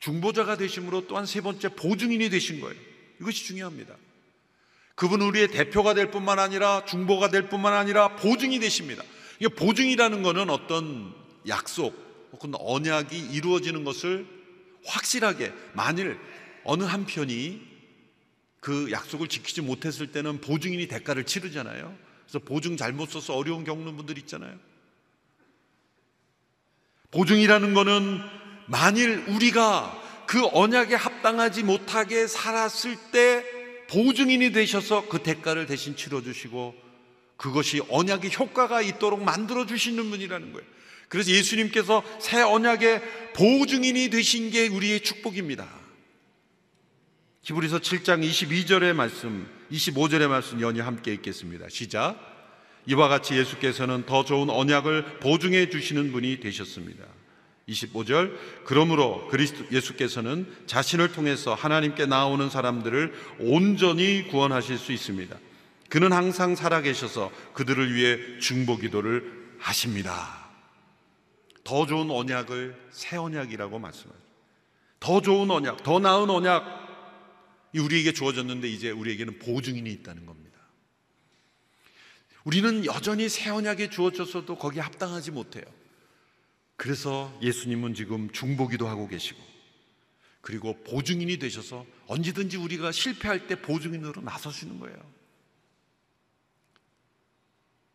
[0.00, 2.78] 중보자가 되심으로 또한 세 번째 보증인이 되신 거예요.
[3.20, 3.94] 이것이 중요합니다.
[4.94, 9.02] 그분은 우리의 대표가 될 뿐만 아니라 중보가 될 뿐만 아니라 보증이 되십니다.
[9.40, 11.14] 이 보증이라는 것은 어떤
[11.46, 11.94] 약속
[12.32, 14.26] 혹은 언약이 이루어지는 것을
[14.84, 16.18] 확실하게 만일
[16.64, 17.60] 어느 한편이
[18.60, 21.96] 그 약속을 지키지 못했을 때는 보증인이 대가를 치르잖아요.
[22.32, 24.58] 그래서 보증 잘못 써서 어려움 겪는 분들 있잖아요.
[27.10, 28.20] 보증이라는 거는
[28.68, 33.44] 만일 우리가 그 언약에 합당하지 못하게 살았을 때
[33.90, 36.74] 보증인이 되셔서 그 대가를 대신 치러주시고
[37.36, 40.66] 그것이 언약의 효과가 있도록 만들어 주시는 분이라는 거예요.
[41.08, 45.68] 그래서 예수님께서 새 언약의 보증인이 되신 게 우리의 축복입니다.
[47.42, 51.68] 히브리서 7장 22절의 말씀, 25절의 말씀 연이 함께 읽겠습니다.
[51.70, 52.16] 시작.
[52.86, 57.04] 이와 같이 예수께서는 더 좋은 언약을 보증해 주시는 분이 되셨습니다.
[57.68, 65.36] 25절 그러므로 그리스도 예수께서는 자신을 통해서 하나님께 나오는 사람들을 온전히 구원하실 수 있습니다.
[65.88, 70.50] 그는 항상 살아계셔서 그들을 위해 중보 기도를 하십니다.
[71.64, 74.20] 더 좋은 언약을 새 언약이라고 말씀하죠.
[74.98, 76.81] 더 좋은 언약, 더 나은 언약
[77.78, 80.52] 우리에게 주어졌는데 이제 우리에게는 보증인이 있다는 겁니다.
[82.44, 85.64] 우리는 여전히 새 언약에 주어졌어도 거기에 합당하지 못해요.
[86.76, 89.40] 그래서 예수님은 지금 중보기도 하고 계시고
[90.40, 94.96] 그리고 보증인이 되셔서 언제든지 우리가 실패할 때 보증인으로 나서시는 거예요.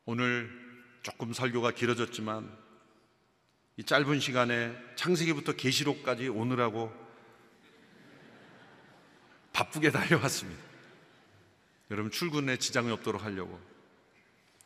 [0.05, 0.49] 오늘
[1.03, 2.49] 조금 설교가 길어졌지만
[3.75, 6.91] 이 짧은 시간에 창세기부터 계시록까지 오느라고
[9.58, 10.62] 바쁘게 달려왔습니다.
[11.89, 13.60] 여러분 출근에 지장이 없도록 하려고.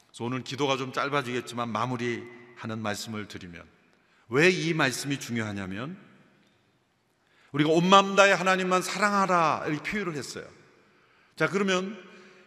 [0.07, 3.63] 그래서 오늘 기도가 좀 짧아지겠지만 마무리하는 말씀을 드리면
[4.29, 5.97] 왜 이 말씀이 중요하냐면
[7.53, 10.45] 우리가 온 마음 다해 하나님만 사랑하라 이렇게 표현을 했어요.
[11.37, 11.97] 자 그러면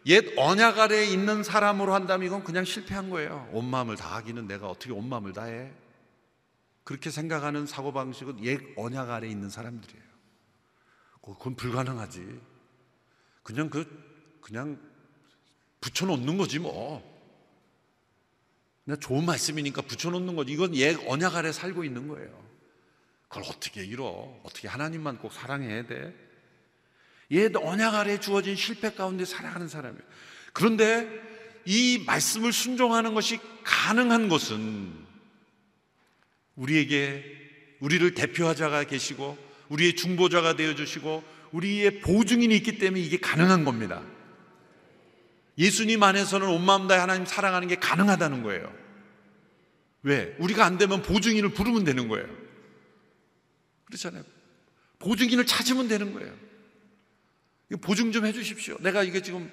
[0.06, 3.48] 옛 언약 아래에 있는 사람으로 한다면 이건 그냥 실패한 거예요.
[3.52, 5.72] 온 마음을 다하기는 내가 어떻게 온 마음을 다해?
[6.84, 10.03] 그렇게 생각하는 사고방식은 옛 언약 아래에 있는 사람들이에요.
[11.32, 12.40] 그건 불가능하지.
[13.42, 14.78] 그냥 그, 그냥
[15.80, 17.02] 붙여놓는 거지 뭐.
[18.84, 20.52] 그냥 좋은 말씀이니까 붙여놓는 거지.
[20.52, 22.44] 이건 옛 언약 아래 살고 있는 거예요.
[23.28, 24.38] 그걸 어떻게 이뤄?
[24.44, 26.14] 어떻게 하나님만 꼭 사랑해야 돼?
[27.30, 30.04] 옛 언약 아래 주어진 실패 가운데 살아가는 사람이에요.
[30.52, 31.08] 그런데
[31.64, 34.92] 이 말씀을 순종하는 것이 가능한 것은
[36.56, 37.24] 우리에게
[37.80, 44.02] 우리를 대표하자가 계시고 우리의 중보자가 되어 주시고 우리의 보증인이 있기 때문에 이게 가능한 겁니다.
[45.56, 48.72] 예수님 안에서는 온 마음 다해 하나님 사랑하는 게 가능하다는 거예요.
[50.02, 50.34] 왜?
[50.38, 52.26] 우리가 안 되면 보증인을 부르면 되는 거예요.
[53.86, 54.24] 그렇잖아요.
[54.98, 56.34] 보증인을 찾으면 되는 거예요.
[57.80, 58.76] 보증 좀 해주십시오.
[58.80, 59.50] 내가 이게 지금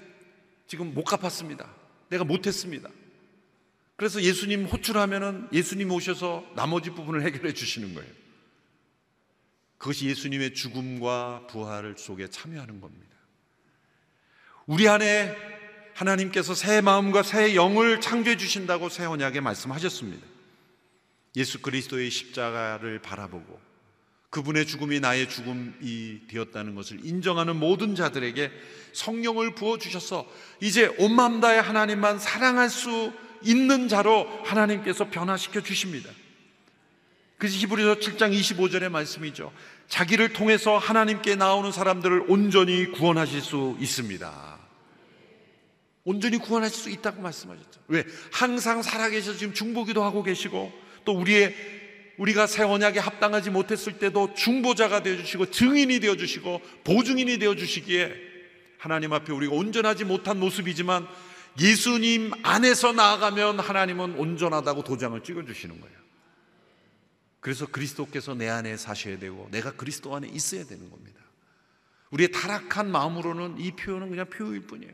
[0.68, 1.74] 지금 못 갚았습니다.
[2.10, 2.90] 내가 못했습니다.
[3.96, 8.21] 그래서 예수님 호출하면은 예수님 오셔서 나머지 부분을 해결해 주시는 거예요.
[9.82, 13.16] 그것이 예수님의 죽음과 부활 속에 참여하는 겁니다.
[14.68, 15.36] 우리 안에
[15.96, 20.24] 하나님께서 새 마음과 새 영을 창조해 주신다고 새 언약에 말씀하셨습니다.
[21.36, 23.60] 예수 그리스도의 십자가를 바라보고
[24.30, 28.52] 그분의 죽음이 나의 죽음이 되었다는 것을 인정하는 모든 자들에게
[28.94, 33.12] 성령을 부어 주셔서 이제 온 마음 다해 하나님만 사랑할 수
[33.42, 36.12] 있는 자로 하나님께서 변화시켜 주십니다.
[37.42, 39.52] 그래서 히브리서 7장 25절의 말씀이죠.
[39.88, 44.60] 자기를 통해서 하나님께 나오는 사람들을 온전히 구원하실 수 있습니다.
[46.04, 47.82] 온전히 구원하실 수 있다고 말씀하셨죠.
[47.88, 48.06] 왜?
[48.32, 50.72] 항상 살아계셔서 지금 중보기도 하고 계시고
[51.04, 51.56] 또 우리의
[52.20, 58.14] 우리가 새 언약에 합당하지 못했을 때도 중보자가 되어 주시고 증인이 되어 주시고 보증인이 되어 주시기에
[58.78, 61.08] 하나님 앞에 우리가 온전하지 못한 모습이지만
[61.60, 66.01] 예수님 안에서 나아가면 하나님은 온전하다고 도장을 찍어 주시는 거예요.
[67.42, 71.20] 그래서 그리스도께서 내 안에 사셔야 되고 내가 그리스도 안에 있어야 되는 겁니다.
[72.12, 74.94] 우리의 타락한 마음으로는 이 표현은 그냥 표일 뿐이에요.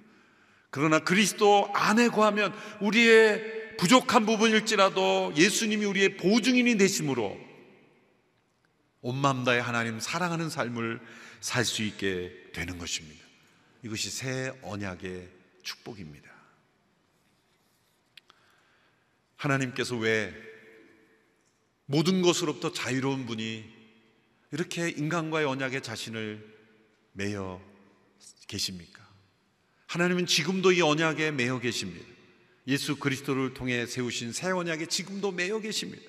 [0.70, 7.38] 그러나 그리스도 안에 거하면 우리의 부족한 부분일지라도 예수님이 우리의 보증인이 되심으로
[9.02, 11.00] 온 마음 다해 하나님 사랑하는 삶을
[11.42, 13.24] 살 수 있게 되는 것입니다.
[13.84, 15.30] 이것이 새 언약의
[15.64, 16.30] 축복입니다.
[19.36, 20.34] 하나님께서 왜
[21.88, 23.66] 모든 것으로부터 자유로운 분이
[24.52, 26.46] 이렇게 인간과의 언약에 자신을
[27.14, 27.62] 매여
[28.48, 29.06] 계십니까?
[29.88, 32.06] 하나님은 지금도 이 언약에 매여 계십니다.
[32.68, 36.04] 예수 그리스도를 통해 세우신 새 언약에 지금도 매여 계십니다.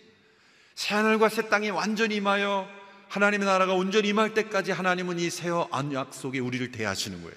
[0.75, 2.69] 새 하늘과 새 땅이 완전히 임하여
[3.09, 7.37] 하나님의 나라가 온전히 임할 때까지 하나님은 이 새 언약 속에 우리를 대하시는 거예요.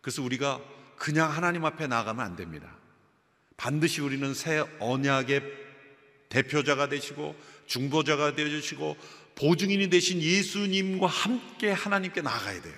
[0.00, 0.60] 그래서 우리가
[0.96, 2.74] 그냥 하나님 앞에 나가면 안 됩니다.
[3.58, 5.42] 반드시 우리는 새 언약의
[6.30, 7.36] 대표자가 되시고
[7.66, 8.96] 중보자가 되어 주시고
[9.34, 12.74] 보증인이 되신 예수님과 함께 하나님께 나가야 돼요.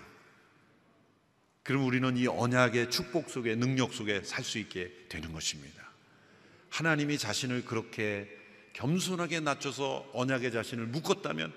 [1.62, 5.86] 그럼 우리는 이 언약의 축복 속에 능력 속에 살 수 있게 되는 것입니다.
[6.70, 8.28] 하나님이 자신을 그렇게
[8.72, 11.52] 겸손하게 낮춰서 언약의 자신을 묶었다면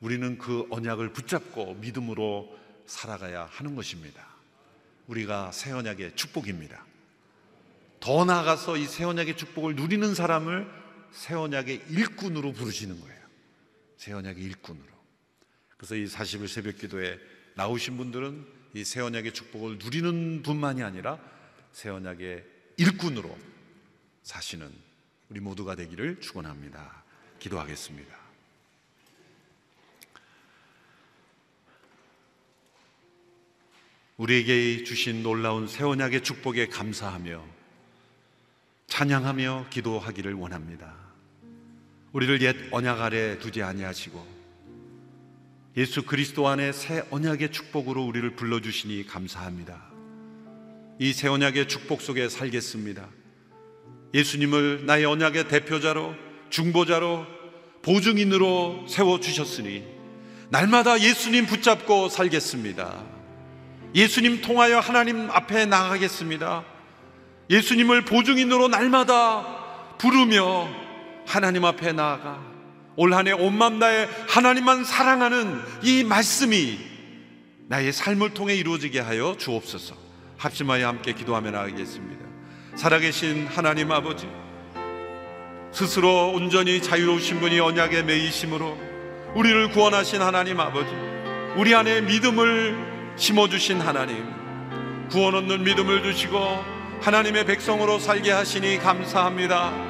[0.00, 2.56] 우리는 그 언약을 붙잡고 믿음으로
[2.86, 4.26] 살아가야 하는 것입니다.
[5.06, 6.84] 우리가 새 언약의 축복입니다.
[8.00, 10.79] 더 나아가서 이 새 언약의 축복을 누리는 사람을
[11.12, 13.20] 새 언약의 일꾼으로 부르시는 거예요.
[13.96, 14.88] 새 언약의 일꾼으로.
[15.76, 17.18] 그래서 이 40일 새벽 기도에
[17.54, 21.18] 나오신 분들은 이 새 언약의 축복을 누리는 분만이 아니라
[21.72, 22.44] 새 언약의
[22.76, 23.36] 일꾼으로
[24.22, 24.70] 사시는
[25.28, 27.02] 우리 모두가 되기를 축원합니다.
[27.40, 28.16] 기도하겠습니다.
[34.18, 37.42] 우리에게 주신 놀라운 새 언약의 축복에 감사하며
[38.86, 40.99] 찬양하며 기도하기를 원합니다.
[42.12, 44.40] 우리를 옛 언약 아래 두지 아니하시고
[45.76, 49.90] 예수 그리스도 안에 새 언약의 축복으로 우리를 불러 주시니 감사합니다.
[50.98, 53.08] 이 새 언약의 축복 속에 살겠습니다.
[54.12, 56.14] 예수님을 나의 언약의 대표자로
[56.50, 57.24] 중보자로
[57.82, 59.84] 보증인으로 세워 주셨으니
[60.50, 63.02] 날마다 예수님 붙잡고 살겠습니다.
[63.94, 66.64] 예수님 통하여 하나님 앞에 나가겠습니다.
[67.48, 70.68] 예수님을 보증인으로 날마다 부르며
[71.30, 72.40] 하나님 앞에 나아가
[72.96, 76.76] 올 한해 온맘 다해 하나님만 사랑하는 이 말씀이
[77.68, 79.94] 나의 삶을 통해 이루어지게 하여 주옵소서.
[80.38, 82.24] 합심하여 함께 기도하며 나가겠습니다.
[82.74, 84.28] 살아계신 하나님 아버지,
[85.70, 88.76] 스스로 온전히 자유로우신 분이 언약에 매이심으로
[89.36, 90.90] 우리를 구원하신 하나님 아버지,
[91.56, 94.26] 우리 안에 믿음을 심어주신 하나님,
[95.10, 96.38] 구원 얻는 믿음을 주시고
[97.02, 99.89] 하나님의 백성으로 살게 하시니 감사합니다.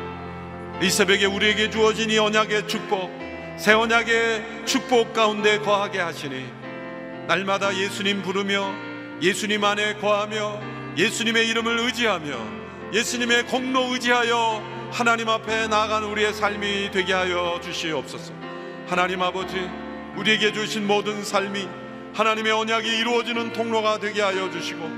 [0.83, 3.11] 이 새벽에 우리에게 주어진 이 언약의 축복,
[3.59, 6.47] 새 언약의 축복 가운데 거하게 하시니
[7.29, 8.73] 날마다 예수님 부르며
[9.21, 10.59] 예수님 안에 거하며
[10.97, 12.35] 예수님의 이름을 의지하며
[12.95, 18.33] 예수님의 공로 의지하여 하나님 앞에 나아가는 우리의 삶이 되게 하여 주시옵소서.
[18.89, 19.57] 하나님 아버지,
[20.17, 21.69] 우리에게 주신 모든 삶이
[22.15, 24.91] 하나님의 언약이 이루어지는 통로가 되게 하여 주시고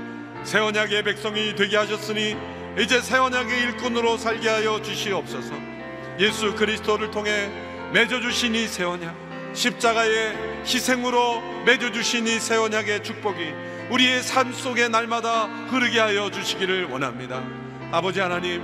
[0.45, 2.37] 새 언약의 백성이 되게 하셨으니
[2.79, 5.72] 이제 새 언약의 일꾼으로 살게 하여 주시옵소서.
[6.19, 7.49] 예수 그리스도를 통해
[7.93, 9.15] 맺어 주신 이 새 언약
[9.53, 10.35] 십자가의
[10.65, 13.53] 희생으로 맺어 주신 이 새 언약의 축복이
[13.89, 17.43] 우리의 삶 속에 날마다 흐르게 하여 주시기를 원합니다.
[17.91, 18.63] 아버지 하나님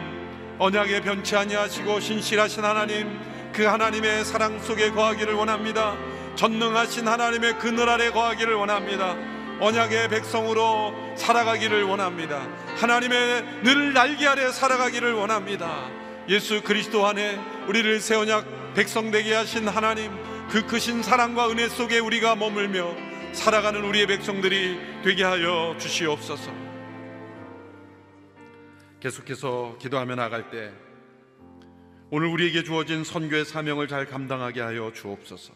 [0.58, 3.20] 언약에 변치 아니하시고 신실하신 하나님
[3.54, 5.96] 그 하나님의 사랑 속에 거하기를 원합니다.
[6.36, 9.16] 전능하신 하나님의 그늘 아래 거하기를 원합니다.
[9.60, 12.48] 언약의 백성으로 살아가기를 원합니다.
[12.78, 15.99] 하나님의 늘 날개 아래 살아가기를 원합니다.
[16.30, 17.38] 예수 그리스도 안에
[17.68, 20.12] 우리를 새 언약 백성 되게 하신 하나님
[20.50, 26.52] 그 크신 사랑과 은혜 속에 우리가 머물며 살아가는 우리의 백성들이 되게 하여 주시옵소서.
[29.00, 30.72] 계속해서 기도하며 나갈 때
[32.12, 35.52] 오늘 우리에게 주어진 선교의 사명을 잘 감당하게 하여 주옵소서.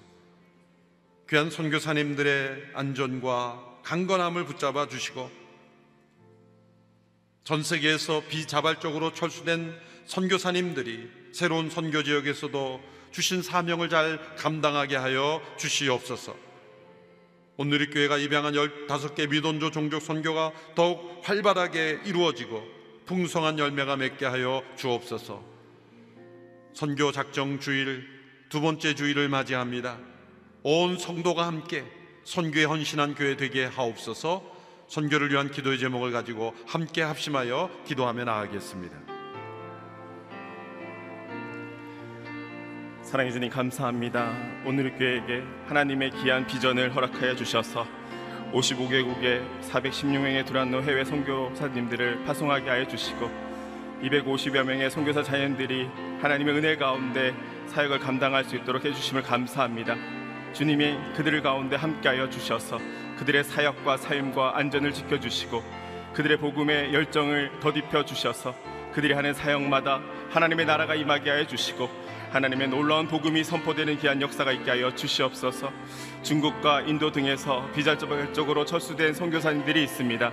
[1.29, 5.29] 귀한 선교사님들의 안전과 강건함을 붙잡아 주시고
[7.43, 12.81] 전 세계에서 비자발적으로 철수된 선교사님들이 새로운 선교 지역에서도
[13.11, 16.35] 주신 사명을 잘 감당하게 하여 주시옵소서.
[17.57, 22.63] 오늘의 교회가 입양한 15개 미돈조 종족 선교가 더욱 활발하게 이루어지고
[23.05, 25.43] 풍성한 열매가 맺게 하여 주옵소서.
[26.73, 28.07] 선교 작정 주일
[28.49, 29.99] 두 번째 주일을 맞이합니다.
[30.63, 31.85] 온 성도가 함께
[32.23, 34.51] 선교에 헌신한 교회 되게 하옵소서.
[34.87, 39.02] 선교를 위한 기도의 제목을 가지고 함께 합심하여 기도하며 나아가겠습니다.
[43.13, 44.33] 사랑해 주님 감사합니다.
[44.65, 47.85] 오늘 교회에게 하나님의 귀한 비전을 허락하여 주셔서
[48.51, 53.29] 55개국에 416명의 두란노 해외 선교사님들을 파송하게 하여 주시고
[54.01, 55.87] 250여 명의 선교사 자연들이
[56.23, 57.35] 하나님의 은혜 가운데
[57.67, 59.95] 사역을 감당할 수 있도록 해주심을 감사합니다.
[60.53, 62.79] 주님이 그들을 가운데 함께하여 주셔서
[63.19, 65.61] 그들의 사역과 삶과 안전을 지켜주시고
[66.15, 68.55] 그들의 복음의 열정을 더딥혀 주셔서
[68.91, 72.02] 그들이 하는 사역마다 하나님의 나라가 임하게 하여 주시고
[72.33, 75.71] 하나님의 놀라운 복음이 선포되는 귀한 역사가 있게 하여 주시옵소서.
[76.23, 80.31] 중국과 인도 등에서 비자적으로 철수된 선교사님들이 있습니다.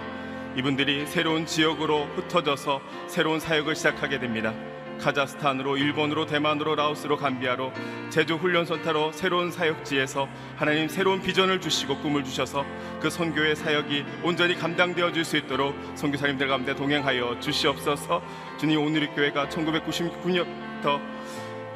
[0.56, 4.55] 이분들이 새로운 지역으로 흩어져서 새로운 사역을 시작하게 됩니다.
[4.98, 7.70] 카자흐스탄으로 일본으로 대만으로 라오스로 감비아로
[8.09, 12.64] 제주 훈련센터로 새로운 사역지에서 하나님 새로운 비전을 주시고 꿈을 주셔서
[13.01, 18.22] 그 선교의 사역이 온전히 감당되어 줄수 있도록 선교사님들 가운데 동행하여 주시옵소서.
[18.59, 21.19] 주님 오늘의 교회가 1999년부터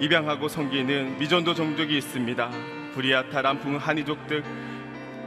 [0.01, 2.51] 입양하고 섬기는 미전도 종족이 있습니다.
[2.95, 4.43] 브리아타, 람풍, 한이족들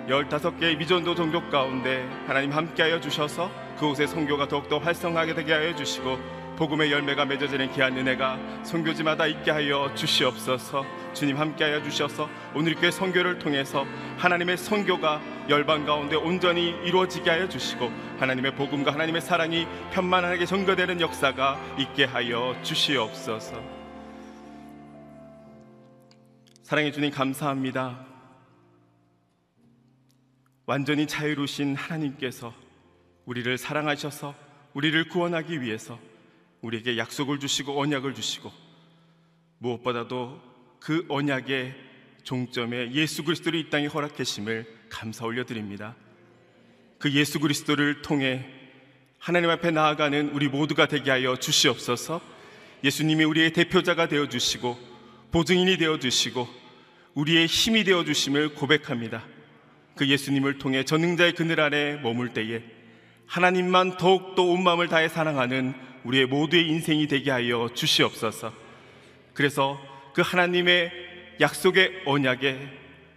[0.07, 6.18] 15개의 미전도 종족 가운데 하나님 함께하여 주셔서 그곳의 선교가 더욱더 활성하게 되게 하여 주시고
[6.57, 10.84] 복음의 열매가 맺어지는 귀한 은혜가 선교지마다 있게 하여 주시옵소서.
[11.14, 13.85] 주님 함께하여 주셔서 오늘 교회 선교를 통해서
[14.18, 21.60] 하나님의 선교가 열방 가운데 온전히 이루어지게 하여 주시고 하나님의 복음과 하나님의 사랑이 편만하게 전거되는 역사가
[21.77, 23.77] 있게 하여 주시옵소서.
[26.68, 28.06] 사랑해 주님 감사합니다.
[30.65, 32.53] 완전히 자유로우신 하나님께서
[33.23, 34.35] 우리를 사랑하셔서
[34.73, 35.98] 우리를 구원하기 위해서
[36.60, 38.52] 우리에게 약속을 주시고 언약을 주시고
[39.60, 40.41] 무엇보다도
[40.81, 41.73] 그 언약의
[42.23, 45.95] 종점에 예수 그리스도를 이 땅에 허락하심을 감사 올려드립니다.
[46.99, 48.45] 그 예수 그리스도를 통해
[49.19, 52.19] 하나님 앞에 나아가는 우리 모두가 되게 하여 주시옵소서.
[52.84, 54.98] 예수님이 우리의 대표자가 되어 주시고
[55.31, 56.57] 보증인이 되어 주시고
[57.18, 59.23] 우리의 힘이 되어 주심을 고백합니다.
[59.95, 62.61] 그 예수님을 통해 전능자의 그늘 아래 머물 때에
[63.26, 65.73] 하나님만 더욱더 온 마음을 다해 사랑하는
[66.03, 68.53] 우리의 모두의 인생이 되게 하여 주시옵소서.
[69.34, 69.81] 그래서
[70.14, 70.91] 그 하나님의
[71.41, 72.60] 약속의 언약에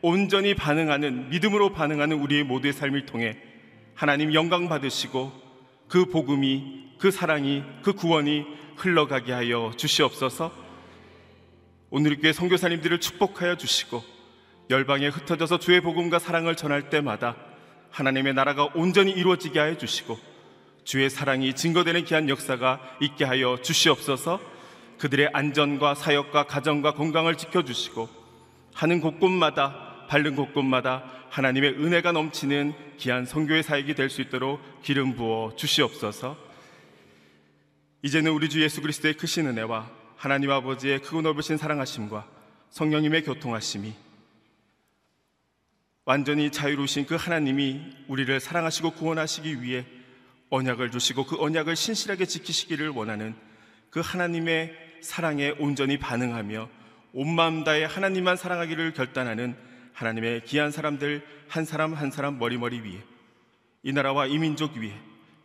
[0.01, 3.37] 온전히 반응하는 믿음으로 반응하는 우리의 모두의 삶을 통해
[3.95, 5.31] 하나님 영광 받으시고
[5.89, 8.47] 그 복음이 그 사랑이 그 구원이
[8.77, 10.70] 흘러가게 하여 주시옵소서.
[11.93, 14.05] 오늘 교회 선교사님들을 축복하여 주시고
[14.71, 17.35] 열방에 흩어져서 주의 복음과 사랑을 전할 때마다
[17.91, 20.17] 하나님의 나라가 온전히 이루어지게 하여 주시고
[20.85, 24.41] 주의 사랑이 증거되는 귀한 역사가 있게 하여 주시옵소서.
[24.99, 28.09] 그들의 안전과 사역과 가정과 건강을 지켜주시고
[28.75, 35.55] 하는 곳곳마다 바른 곳곳마다 하나님의 은혜가 넘치는 귀한 성교의 사역이 될 수 있도록 기름 부어
[35.57, 36.37] 주시옵소서.
[38.03, 42.29] 이제는 우리 주 예수 그리스도의 크신 은혜와 하나님 아버지의 크고 넓으신 사랑하심과
[42.69, 43.95] 성령님의 교통하심이
[46.05, 49.87] 완전히 자유로우신 그 하나님이 우리를 사랑하시고 구원하시기 위해
[50.51, 53.35] 언약을 주시고 그 언약을 신실하게 지키시기를 원하는
[53.89, 56.69] 그 하나님의 사랑에 온전히 반응하며
[57.15, 59.57] 온 마음 다해 하나님만 사랑하기를 결단하는
[59.95, 63.03] 하나님의 귀한 사람들 한 사람 한 사람 머리머리 위에
[63.85, 64.93] 이 나라와 이 민족 위에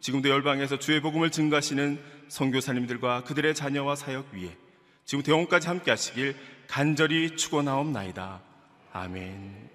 [0.01, 1.97] 지금도 열방에서 주의 복음을 증가하시는
[2.27, 4.64] 선교사님들과 그들의 자녀와 사역 위에
[5.05, 6.35] 지금 대원까지 함께 하시길
[6.67, 8.41] 간절히 축원하옵나이다.
[8.91, 9.69] 아멘.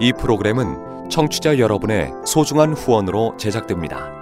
[0.00, 4.21] 이 프로그램은 청취자 여러분의 소중한 후원으로 제작됩니다.